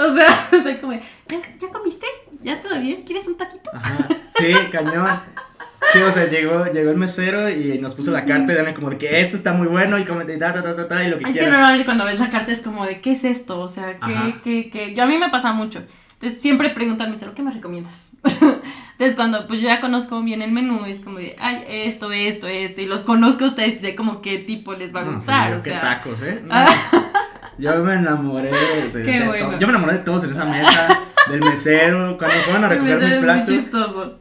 [0.01, 2.07] o sea, soy como, ¿ya, ¿ya comiste?
[2.43, 3.03] ¿Ya todo bien?
[3.03, 3.71] ¿Quieres un taquito?
[3.75, 5.21] Ajá, sí, cañón.
[5.93, 8.91] Sí, o sea, llegó, llegó el mesero y nos puso la carta y dame como
[8.91, 11.09] de que esto está muy bueno y como de ta, ta, ta, ta, ta, y
[11.09, 11.53] lo que Es que quieras.
[11.53, 13.61] normalmente cuando ves la carta es como de, ¿qué es esto?
[13.61, 14.35] O sea, Ajá.
[14.45, 14.95] ¿qué, qué, qué?
[14.95, 15.83] Yo a mí me pasa mucho.
[16.14, 18.09] Entonces siempre preguntan al mesero, ¿qué me recomiendas?
[18.24, 22.49] Entonces cuando pues yo ya conozco bien el menú, es como de, ay, esto, esto,
[22.49, 25.11] esto, y los conozco a ustedes y sé como qué tipo les va a No,
[25.12, 25.81] gustar, sí, o qué sea.
[25.81, 26.41] tacos, ¿eh?
[26.45, 26.66] No, Ah.
[27.59, 28.51] Yo me enamoré
[28.93, 29.59] de, bueno.
[29.59, 32.17] Yo me enamoré de todos en esa mesa, del mesero.
[32.17, 33.53] Cuando fueron a recoger mi plato,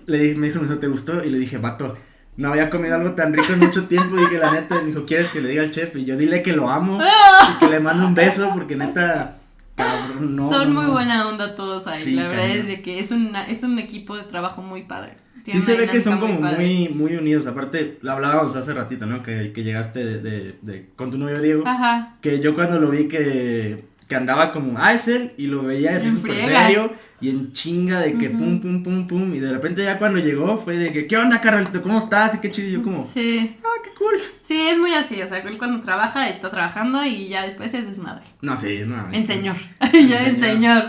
[0.08, 1.24] le dije, me dijo, mesero, ¿te gustó?
[1.24, 1.96] Y le dije, vato,
[2.36, 4.16] no había comido algo tan rico en mucho tiempo.
[4.16, 5.96] Dije, la neta, y me dijo, ¿quieres que le diga al chef?
[5.96, 7.00] Y yo, dile que lo amo
[7.56, 9.38] y que le mando un beso porque neta,
[9.76, 10.48] cabrón, no.
[10.48, 10.94] Son no, muy no.
[10.94, 12.04] buena onda todos ahí.
[12.04, 15.18] Sí, la verdad es de que es, una, es un equipo de trabajo muy padre.
[15.52, 16.58] Sí se ve que son como padre.
[16.66, 17.48] muy, muy unidos.
[17.48, 19.24] Aparte, lo hablábamos hace ratito, ¿no?
[19.24, 21.64] Que, que llegaste de, de- de- con tu novio Diego.
[21.66, 22.16] Ajá.
[22.22, 25.96] Que yo cuando lo vi que, que andaba como, ah, es él, y lo veía
[25.96, 29.34] así En súper serio y en chinga de que pum, pum, pum, pum.
[29.36, 31.82] Y de repente ya cuando llegó fue de que, ¿qué onda, Carolito?
[31.82, 32.36] ¿Cómo estás?
[32.36, 32.68] Y qué chido.
[32.70, 33.58] Y yo como, Sí.
[33.64, 34.16] ah, qué cool.
[34.44, 35.22] Sí, es muy así.
[35.22, 38.24] O sea, él cuando trabaja, está trabajando y ya después es desmadre.
[38.42, 39.12] No, sí, no.
[39.12, 39.56] En señor.
[39.80, 40.84] En ya en señor.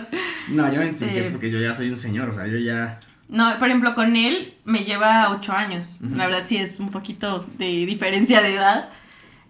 [0.51, 1.07] No, yo me Sí.
[1.33, 3.01] porque yo ya soy un señor, o sea, yo ya.
[3.29, 5.99] No, por ejemplo, con él me lleva ocho años.
[6.01, 8.89] La verdad sí es un poquito de diferencia de edad.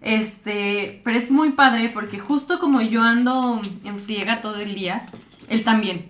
[0.01, 5.05] Este, pero es muy padre porque justo como yo ando en friega todo el día,
[5.49, 6.09] él también.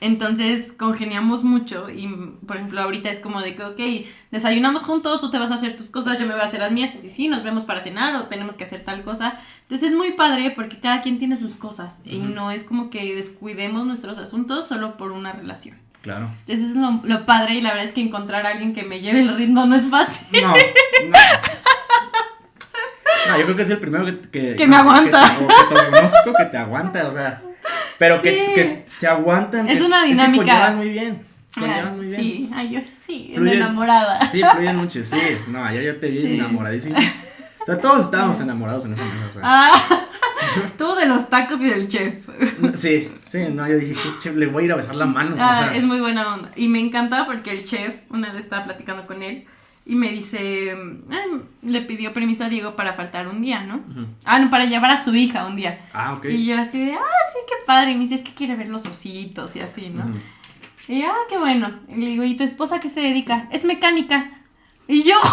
[0.00, 2.06] Entonces congeniamos mucho y,
[2.46, 5.76] por ejemplo, ahorita es como de que, ok, desayunamos juntos, tú te vas a hacer
[5.76, 8.14] tus cosas, yo me voy a hacer las mías, y sí, nos vemos para cenar
[8.16, 9.40] o tenemos que hacer tal cosa.
[9.62, 13.14] Entonces es muy padre porque cada quien tiene sus cosas y no es como que
[13.14, 15.78] descuidemos nuestros asuntos solo por una relación.
[16.06, 16.30] Claro.
[16.40, 19.00] Entonces es lo, lo padre y la verdad es que encontrar a alguien que me
[19.00, 20.26] lleve el ritmo no es fácil.
[20.42, 20.54] No, no.
[23.28, 24.20] No, yo creo que es el primero que...
[24.30, 25.34] Que, Que me aguanta.
[25.36, 27.42] Que, o que te conozco, que te aguanta, o sea...
[27.98, 28.54] Pero que, Sí.
[28.54, 29.68] que se aguantan.
[29.68, 30.44] Es que- una que dinámica.
[30.44, 31.26] conllevan muy bien.
[31.56, 32.20] Ah, muy bien.
[32.20, 34.24] Sí, ay, yo sí, Fluyen- enamorada.
[34.26, 35.18] Sí, fluyen mucho, sí.
[35.48, 36.34] No, ayer yo te vi Sí.
[36.34, 36.96] enamoradísimo.
[36.98, 39.40] O sea, todos estábamos enamorados en esa mesa, o sea.
[39.42, 40.05] Ah,
[40.78, 42.26] tú de los tacos y del chef.
[42.74, 45.36] Sí, sí, no, yo dije, qué le voy a ir a besar la mano.
[45.38, 46.50] Ah, o sea, es muy buena onda.
[46.56, 49.44] Y me encanta porque el chef, una vez estaba platicando con él
[49.84, 50.76] y me dice,
[51.10, 53.80] "Ay, le pidió permiso a Diego para faltar un día, ¿no?
[54.24, 55.88] Ah, no, para llevar a su hija un día.
[55.92, 56.26] Ah, ok.
[56.26, 56.98] Y yo así de, ah,
[57.32, 57.92] sí, qué padre.
[57.92, 60.04] Y me dice, es que quiere ver los ositos y así, ¿no?
[60.88, 61.70] Y ah, qué bueno.
[61.88, 63.48] Y le digo, ¿y tu esposa qué se dedica?
[63.52, 64.30] Es mecánica.
[64.88, 65.14] Y yo,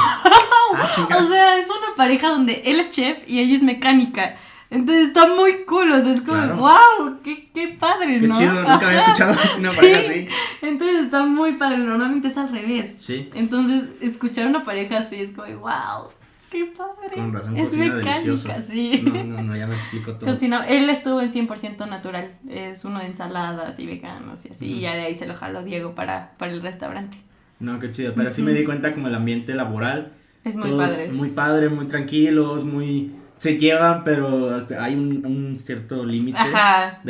[0.76, 4.38] Ah, o sea, es una pareja donde él es chef y ella es mecánica.
[4.74, 6.58] Entonces está muy cool, o sea, es como, Claro.
[6.58, 8.36] wow, qué, qué padre, Qué ¿no?
[8.38, 9.14] chido, nunca había Ajá.
[9.14, 9.76] escuchado una Sí.
[9.78, 10.28] pareja así.
[10.64, 12.96] Entonces está muy padre, normalmente es al revés.
[12.98, 13.30] Sí.
[13.36, 16.08] Entonces, escuchar una pareja así es como, wow,
[16.52, 17.16] qué padre.
[17.16, 18.50] Con razón, es cocina mecánica, delicioso.
[18.68, 19.04] sí.
[19.06, 20.32] No, no, no, ya me explico todo.
[20.32, 24.76] Cocina- él estuvo en 100% natural, es uno de ensaladas y veganos y así, Ujú.
[24.78, 27.18] y ya de ahí se lo jaló Diego para, para el restaurante.
[27.60, 28.14] No, qué chido.
[28.16, 28.52] Pero sí Ujú.
[28.52, 30.12] me di cuenta como el ambiente laboral.
[30.44, 31.08] Es muy todos padre.
[31.10, 33.14] muy padre, muy tranquilos, muy...
[33.44, 36.46] Se llevan, pero hay un, un cierto límite de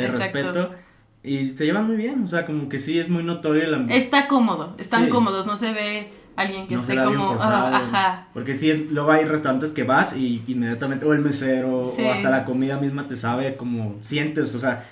[0.06, 0.18] exacto.
[0.18, 0.70] respeto.
[1.22, 4.04] Y se llevan muy bien, o sea, como que sí es muy notorio el ambiente.
[4.04, 5.10] Está cómodo, están Sí.
[5.10, 7.66] cómodos, no se ve alguien que no se esté como, forzado.
[7.72, 11.92] ah, ajá, Porque sí, es, luego hay restaurantes que vas y inmediatamente, o el mesero,
[11.94, 12.02] Sí.
[12.02, 14.84] o hasta la comida misma te sabe como sientes, o sea,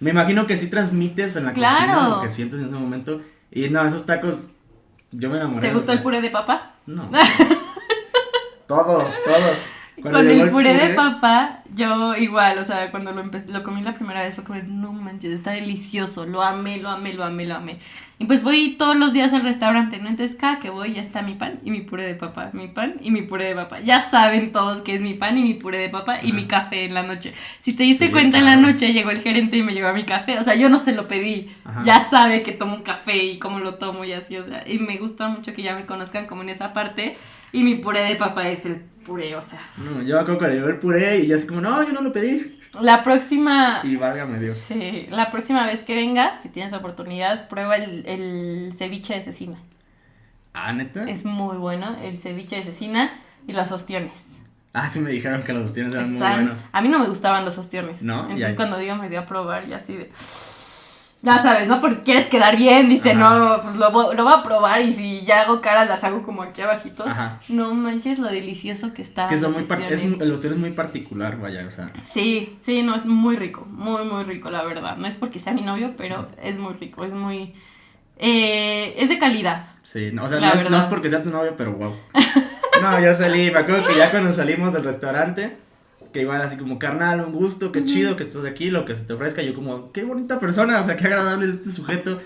[0.00, 1.76] me imagino que sí transmites en la Claro.
[1.76, 3.20] cocina lo que sientes en ese momento.
[3.52, 4.42] Y no, esos tacos,
[5.12, 5.68] yo me enamoré.
[5.68, 6.72] ¿te o gustó sea, el puré de papa?
[6.86, 7.08] No.
[8.66, 9.77] todo, todo.
[10.00, 13.94] Cuando Con el puré de papa, yo igual, o sea, cuando lo lo comí la
[13.94, 17.56] primera vez fue como, no manches, está delicioso, lo amé, lo amé, lo amé, lo
[17.56, 17.78] amé.
[18.20, 20.08] Y pues voy todos los días al restaurante, ¿no?
[20.08, 22.96] Entonces cada que voy ya está mi pan y mi puré de papa, mi pan
[23.00, 23.80] y mi puré de papa.
[23.80, 26.34] Ya saben todos que es mi pan y mi puré de papa y Ajá.
[26.34, 27.32] mi café en la noche.
[27.60, 28.68] Si te diste Sí, cuenta en la claro.
[28.68, 31.06] noche llegó el gerente y me llevó mi café, o sea, yo no se lo
[31.06, 31.54] pedí.
[31.64, 31.82] Ajá.
[31.84, 34.78] Ya sabe que tomo un café y cómo lo tomo y así, o sea, y
[34.80, 37.16] me gusta mucho que ya me conozcan como en esa parte.
[37.52, 40.68] Y mi puré de papa es el puré, o sea, No, yo acuerdo que llegó
[40.68, 42.60] el puré y yo así como, no, yo no lo pedí.
[42.80, 43.80] La próxima.
[43.82, 44.58] Y válgame Dios.
[44.58, 49.56] Sí, la próxima vez que vengas, si tienes oportunidad, prueba el, el ceviche de cecina.
[50.52, 51.08] Ah, neta.
[51.08, 53.10] Es muy bueno, el ceviche de cecina
[53.46, 54.36] y los ostiones.
[54.74, 56.62] Ah, sí me dijeron que los ostiones eran muy buenos.
[56.72, 58.02] A mí no me gustaban los ostiones.
[58.02, 58.22] ¿No?
[58.22, 58.56] Entonces Ya.
[58.56, 60.12] cuando digo me dio a probar y así de.
[61.20, 61.80] Ya sabes, ¿no?
[61.80, 63.18] Porque quieres quedar bien, dice, Ajá.
[63.18, 66.42] no, pues lo, lo voy a probar y si ya hago caras las hago como
[66.42, 67.04] aquí abajito.
[67.06, 67.40] Ajá.
[67.48, 69.22] No manches lo delicioso que está.
[69.22, 71.90] Es que son muy es, el ostion es muy particular, vaya, o sea.
[72.02, 74.96] Sí, sí, no, es muy rico, muy, muy rico, la verdad.
[74.96, 77.52] No es porque sea mi novio, pero es muy rico, es muy...
[78.16, 79.66] eh, es de calidad.
[79.82, 81.96] Sí, no, o sea, no es, no es porque sea tu novio, pero wow.
[82.82, 85.56] No, yo salí, me acuerdo que ya cuando salimos del restaurante,
[86.12, 89.04] que igual así como, carnal, un gusto, qué chido que estás aquí, lo que se
[89.04, 92.20] te ofrezca, yo como, qué bonita persona, o sea, qué agradable es este sujeto.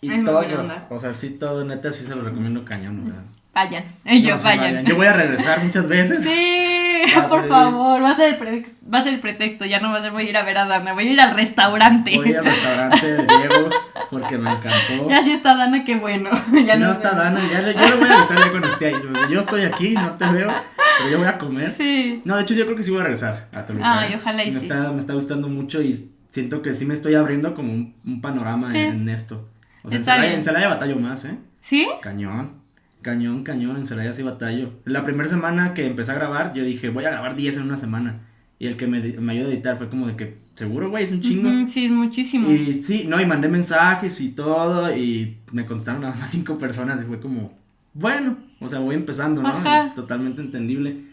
[0.00, 0.44] Y muy todo,
[0.88, 3.22] o sea, sí, todo, neta, sí se lo recomiendo cañón, o sea.
[3.52, 4.84] Vayan, ellos No, sí, vayan.
[4.84, 6.22] Yo voy a regresar muchas veces.
[6.22, 6.69] Sí,
[7.28, 7.48] Por sí.
[7.48, 10.10] favor, va a, ser el va a ser el pretexto, ya no va a ser
[10.12, 12.16] voy a ir a ver a Dana, voy a ir al restaurante.
[12.16, 13.70] Voy al restaurante de Diego
[14.10, 15.08] porque me encantó.
[15.08, 16.30] Ya si está Dana, qué bueno.
[16.66, 17.12] ya si no está.
[17.14, 18.94] Dana, ya le, yo le voy a avisar ya cuando esté ahí.
[19.30, 20.52] Yo estoy aquí, no te veo,
[20.98, 21.70] pero yo voy a comer.
[21.70, 22.22] Sí.
[22.24, 24.00] No, de hecho yo creo que sí voy a regresar a Toluca.
[24.00, 24.16] Ay, ¿eh?
[24.20, 24.66] ojalá y me sí.
[24.66, 28.20] Está, me está gustando mucho y siento que sí me estoy abriendo como un, un
[28.20, 28.78] panorama Sí.
[28.78, 29.48] en, en esto.
[29.82, 31.38] O sea, Está en Celaya batallo más, ¿eh?
[31.62, 31.88] ¿Sí?
[32.02, 32.59] Cañón.
[33.02, 34.72] Cañón, cañón, en Celaya sí batallo.
[34.84, 37.76] La primera semana que empecé a grabar, yo dije, voy a grabar 10 en una
[37.76, 38.20] semana.
[38.58, 41.12] Y el que me, me ayudó a editar fue como de que, seguro, güey, es
[41.12, 41.48] un chingo.
[41.66, 42.50] Sí, es muchísimo.
[42.50, 47.00] Y sí, no, y mandé mensajes y todo, y me contestaron nada más cinco personas,
[47.00, 47.54] y fue como,
[47.94, 49.48] bueno, o sea, voy empezando, ¿no?
[49.48, 49.94] Ajá.
[49.94, 51.04] Totalmente entendible.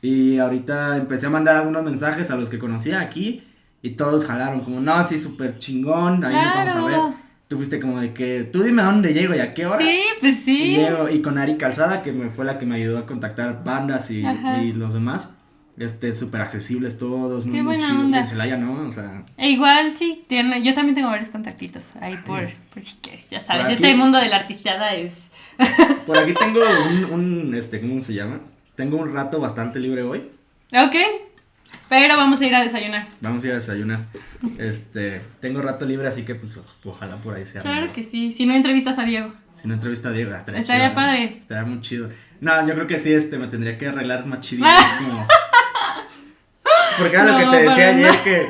[0.00, 3.42] Y ahorita empecé a mandar algunos mensajes a los que conocía aquí,
[3.82, 7.25] y todos jalaron, como, no, sí, súper chingón, ahí nos vamos a ver.
[7.48, 9.78] Fuiste como de que, tú dime a dónde llego y a qué hora.
[9.78, 10.76] Sí, pues Y, sí.
[10.76, 14.10] llego, y con Ari Calzada, que me fue la que me ayudó a contactar bandas
[14.10, 14.24] y,
[14.62, 15.30] y los demás.
[15.78, 18.00] Este, súper accesibles todos, muy, Qué muy buena chido.
[18.00, 18.18] onda.
[18.20, 18.88] En Celaya, ¿no?
[18.88, 22.40] O sea, E igual sí, tiene, yo también tengo varios contactitos ahí por,
[22.72, 23.84] por si quieres, ya sabes, Por aquí.
[23.84, 25.30] este mundo de la artisteada es...
[26.06, 27.04] Por aquí tengo un,
[27.48, 28.40] un, este, ¿cómo se llama?
[28.74, 30.30] Tengo un rato bastante libre hoy.
[30.72, 30.94] Ok.
[31.88, 33.06] Pero vamos a ir a desayunar.
[33.20, 34.00] Vamos a ir a desayunar.
[34.58, 37.62] Este, tengo rato libre, así que pues ojalá por ahí sea.
[37.62, 38.32] Claro que sí.
[38.32, 39.32] Si no entrevistas a Diego.
[39.54, 41.30] Si no entrevista a Diego, estaría, estaría chido, padre.
[41.30, 41.36] ¿no?
[41.38, 42.10] Estaría muy chido.
[42.40, 44.66] No, yo creo que sí, este, me tendría que arreglar más chidito.
[44.98, 45.26] como...
[46.98, 48.24] Porque era lo No, que te decía ayer nada.
[48.24, 48.48] que,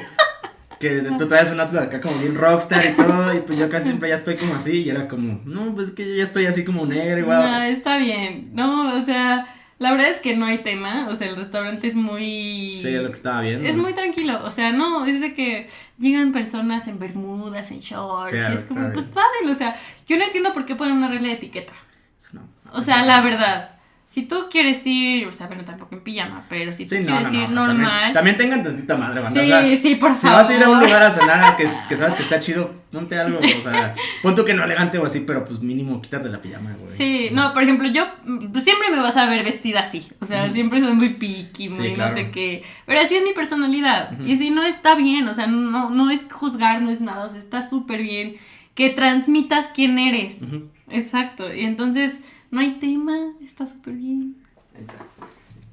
[0.80, 3.86] que tú traes un outfit acá como bien rockstar y todo, y pues yo casi
[3.86, 6.46] siempre ya estoy como así, y era como, no, pues es que yo ya estoy
[6.46, 7.42] así como negro igual.
[7.50, 8.50] No, está bien.
[8.52, 9.46] No, o sea,
[9.78, 11.08] la verdad es que no hay tema.
[11.10, 12.78] O sea, el restaurante es muy.
[12.80, 13.68] Sí, es lo que estaba viendo.
[13.68, 15.68] Es muy tranquilo, o sea, no, es de que
[15.98, 20.16] llegan personas en bermudas, en shorts, Sí, y es como, pues fácil, o sea, yo
[20.18, 21.72] no entiendo por qué ponen una regla de etiqueta.
[22.18, 23.75] Es una- O sea, la verdad,
[24.16, 27.10] si tú quieres ir, o sea, bueno, tampoco en pijama, pero si tú Sí, quieres
[27.10, 28.12] no, no, ir o sea, normal.
[28.14, 29.38] también tengan tantita madre, banda.
[29.44, 30.38] sí, o sea, sí, por si favor.
[30.38, 33.18] vas a ir a un lugar a cenar que, que sabes que está chido, ponte
[33.18, 36.40] algo, o sea, pon tú que no elegante o así, pero pues mínimo quítate la
[36.40, 36.96] pijama, güey.
[36.96, 40.08] Sí, no, por ejemplo, yo mm, siempre me vas a ver vestida así.
[40.20, 42.12] O sea, siempre soy muy piqui, muy Sí, claro.
[42.12, 42.62] no sé qué.
[42.86, 44.18] Pero así es mi personalidad.
[44.24, 47.26] Y si no está bien, o sea, no, no es juzgar, no es nada.
[47.26, 48.36] O sea, está súper bien
[48.74, 50.42] que transmitas quién eres.
[50.90, 51.52] Exacto.
[51.52, 54.36] Y entonces, no hay tema, está súper bien.
[54.74, 54.94] Ahí está.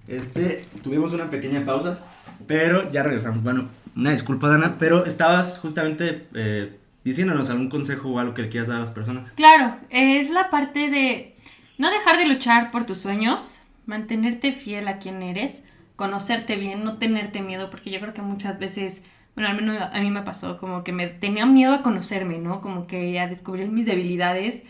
[0.07, 1.99] Este, tuvimos una pequeña pausa,
[2.45, 3.43] pero ya regresamos.
[3.43, 8.49] Bueno, una disculpa, Dana, pero estabas justamente eh, diciéndonos algún consejo o algo que le
[8.49, 9.32] quieras dar a las personas.
[9.32, 11.36] Claro, es la parte de
[11.78, 15.63] no dejar de luchar por tus sueños, mantenerte fiel a quien eres,
[15.95, 19.03] conocerte bien, no tenerte miedo, porque yo creo que muchas veces,
[19.36, 22.61] bueno, al menos a mí me pasó, como que me tenía miedo a conocerme, ¿no?
[22.61, 24.63] Como que a descubrir mis debilidades.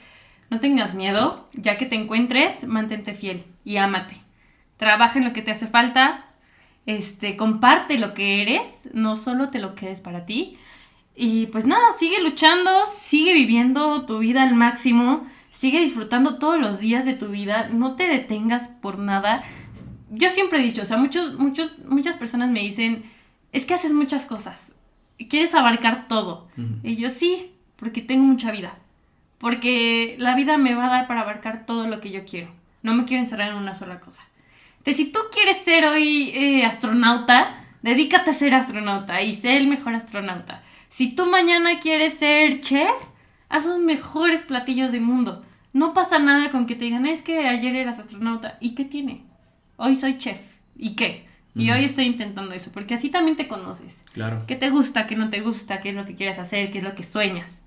[0.53, 4.17] No tengas miedo, ya que te encuentres, mantente fiel y ámate.
[4.77, 6.25] Trabaja en lo que te hace falta,
[6.85, 10.59] este, comparte lo que eres, no solo te lo quedes para ti.
[11.15, 16.77] Y pues nada, sigue luchando, sigue viviendo tu vida al máximo, sigue disfrutando todos los
[16.77, 19.41] días de tu vida, no te detengas por nada.
[20.11, 23.05] Yo siempre he dicho, o sea, muchos, muchos, muchas personas me dicen,
[23.51, 24.71] es que haces muchas cosas,
[25.17, 26.47] quieres abarcar todo.
[26.83, 28.77] Y yo sí, porque tengo mucha vida,
[29.43, 32.47] porque la vida me va a dar para abarcar todo lo que yo quiero,
[32.81, 34.23] no me quiero encerrar en una sola cosa.
[34.77, 39.67] Entonces, si tú quieres ser hoy eh, astronauta, dedícate a ser astronauta y sé el
[39.67, 40.63] mejor astronauta.
[40.87, 42.89] Si tú mañana quieres ser chef,
[43.49, 45.43] haz los mejores platillos del mundo.
[45.73, 48.57] No pasa nada con que te digan, es que ayer eras astronauta.
[48.61, 49.25] ¿Y qué tiene?
[49.75, 50.39] Hoy soy chef.
[50.77, 51.27] ¿Y qué?
[51.53, 51.79] Y Ujú.
[51.79, 54.01] hoy estoy intentando eso, porque así también te conoces.
[54.13, 54.45] Claro.
[54.47, 55.05] ¿Qué te gusta?
[55.05, 55.81] ¿Qué no te gusta?
[55.81, 56.71] ¿Qué es lo que quieres hacer?
[56.71, 57.62] ¿Qué es lo que sueñas?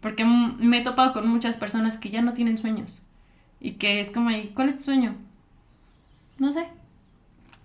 [0.00, 3.02] Porque me he topado con muchas personas que ya no tienen sueños.
[3.60, 5.16] Y que es como, "¿Y ¿cuál es tu sueño?
[6.38, 6.66] No sé.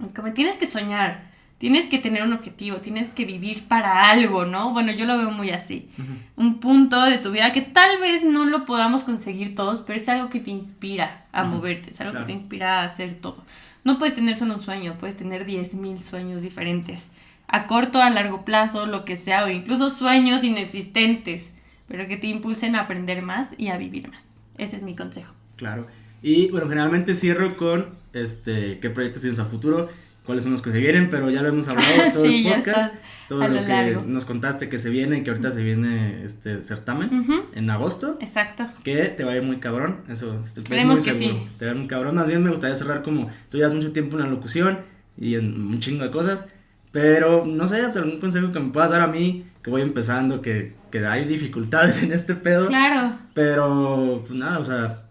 [0.04, 1.32] Es como, tienes que soñar.
[1.60, 2.78] Tienes que tener un objetivo.
[2.78, 4.72] Tienes que vivir para algo, ¿no?
[4.74, 5.88] Bueno, yo lo veo muy así.
[5.98, 6.14] Ujú.
[6.48, 10.10] Un punto de tu vida que tal vez no lo podamos conseguir todos, pero es
[10.10, 11.92] algo que te inspira a Ujú, moverte.
[11.92, 12.26] Es algo claro.
[12.26, 13.46] que te inspira a hacer todo.
[13.86, 17.08] No puedes tener solo un sueño, puedes tener 10.000 sueños diferentes.
[17.48, 21.50] A corto, a largo plazo, lo que sea, o incluso sueños inexistentes,
[21.88, 24.40] pero que te impulsen a aprender más y a vivir más.
[24.58, 25.34] Ese es mi consejo.
[25.56, 25.88] Claro.
[26.22, 29.90] Y bueno, generalmente cierro con este qué proyectos tienes a futuro,
[30.26, 32.94] cuáles son los que se vienen, pero ya lo hemos hablado todo Sí, el podcast.
[33.28, 37.26] Todo lo, lo que nos contaste que se viene, que ahorita se viene este certamen
[37.56, 38.18] en agosto.
[38.22, 38.68] Exacto.
[38.84, 41.40] Que te va a ir muy cabrón, eso estoy Esperemos muy que seguro.
[41.44, 41.50] sí.
[41.58, 42.16] Te va a ir muy cabrón.
[42.16, 44.80] Más bien me gustaría cerrar como tú llevas mucho tiempo en la locución
[45.18, 46.46] y en un chingo de cosas.
[46.92, 50.74] Pero no sé, algún consejo que me puedas dar a mí, que voy empezando, que,
[50.94, 52.68] que hay dificultades en este pedo.
[52.68, 53.16] Claro.
[53.34, 55.02] Pero pues nada, o sea,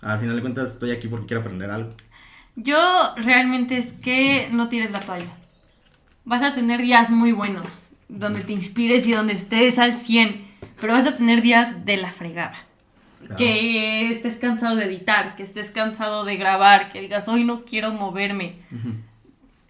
[0.00, 1.92] al final de cuentas estoy aquí porque quiero aprender algo.
[2.56, 2.78] Yo
[3.16, 5.32] realmente es que no tires la toalla.
[6.24, 7.70] Vas a tener días muy buenos,
[8.08, 10.46] donde te inspires y donde estés al 100,
[10.80, 12.64] pero vas a tener días de la fregada.
[13.20, 13.36] Claro.
[13.36, 17.92] Que estés cansado de editar, que estés cansado de grabar, que digas, hoy no quiero
[17.92, 18.54] moverme.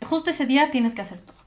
[0.03, 1.38] Justo ese día tienes que hacer todo.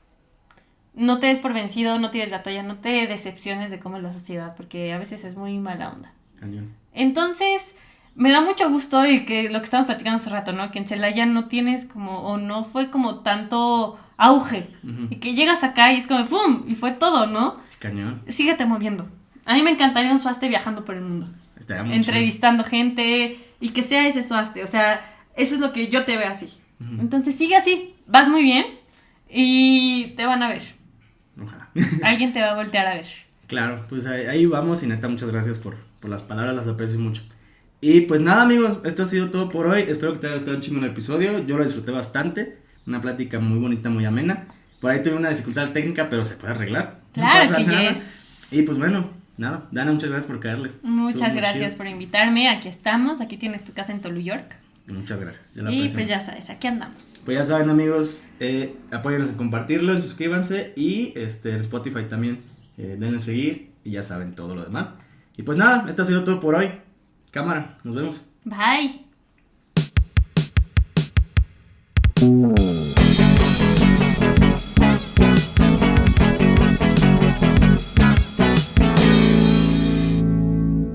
[0.93, 4.03] No te des por vencido, no tires la toalla, no te decepciones de cómo es
[4.03, 6.11] la sociedad, porque a veces es muy mala onda.
[6.39, 6.73] Cañón.
[6.93, 7.73] Entonces,
[8.15, 10.69] me da mucho gusto y que lo que estábamos platicando hace rato, ¿no?
[10.71, 14.67] Que en Celaya no tienes como, o no fue como tanto auge.
[15.09, 16.65] Y que llegas acá y es como, ¡pum!
[16.67, 17.57] Y fue todo, ¿no?
[17.79, 18.21] Cañón.
[18.27, 19.07] Síguete moviendo.
[19.45, 21.27] A mí me encantaría un suaste viajando por el mundo.
[21.57, 24.63] Estaría muy entrevistando gente y que sea ese suaste.
[24.63, 25.01] O sea,
[25.35, 26.49] eso es lo que yo te veo así.
[26.99, 27.95] Entonces, sigue así.
[28.07, 28.65] Vas muy bien
[29.29, 30.80] y te van a ver.
[32.03, 33.05] Alguien te va a voltear a ver.
[33.47, 36.99] Claro, pues ahí, ahí vamos y neta, muchas gracias por, por las palabras, las aprecio
[36.99, 37.24] mucho.
[37.82, 40.55] Y pues nada amigos, esto ha sido todo por hoy, espero que te haya gustado
[40.55, 42.57] un chingo el episodio, yo lo disfruté bastante,
[42.88, 44.47] una plática muy bonita, muy amena.
[44.80, 46.97] Por ahí tuve una dificultad técnica, pero se puede arreglar.
[47.15, 47.89] no Claro pasa que nada.
[47.89, 48.47] yes.
[48.51, 50.72] Y pues bueno, nada, Dana, muchas gracias por caerle.
[50.82, 52.49] Muchas gracias por invitarme.
[52.49, 53.22] Aquí estamos.
[53.22, 54.55] Aquí tienes tu casa en Tolu York.
[54.91, 55.53] Muchas gracias.
[55.53, 57.21] Yo y pues ya sabes, aquí andamos.
[57.25, 62.41] Pues ya saben amigos, eh, en compartirlo, en suscríbanse y este, en Spotify también
[62.77, 64.91] eh, denle seguir y ya saben todo lo demás.
[65.37, 66.71] Y pues nada, esto ha sido todo por hoy.
[67.31, 68.21] Cámara, nos vemos.
[68.43, 69.05] Bye.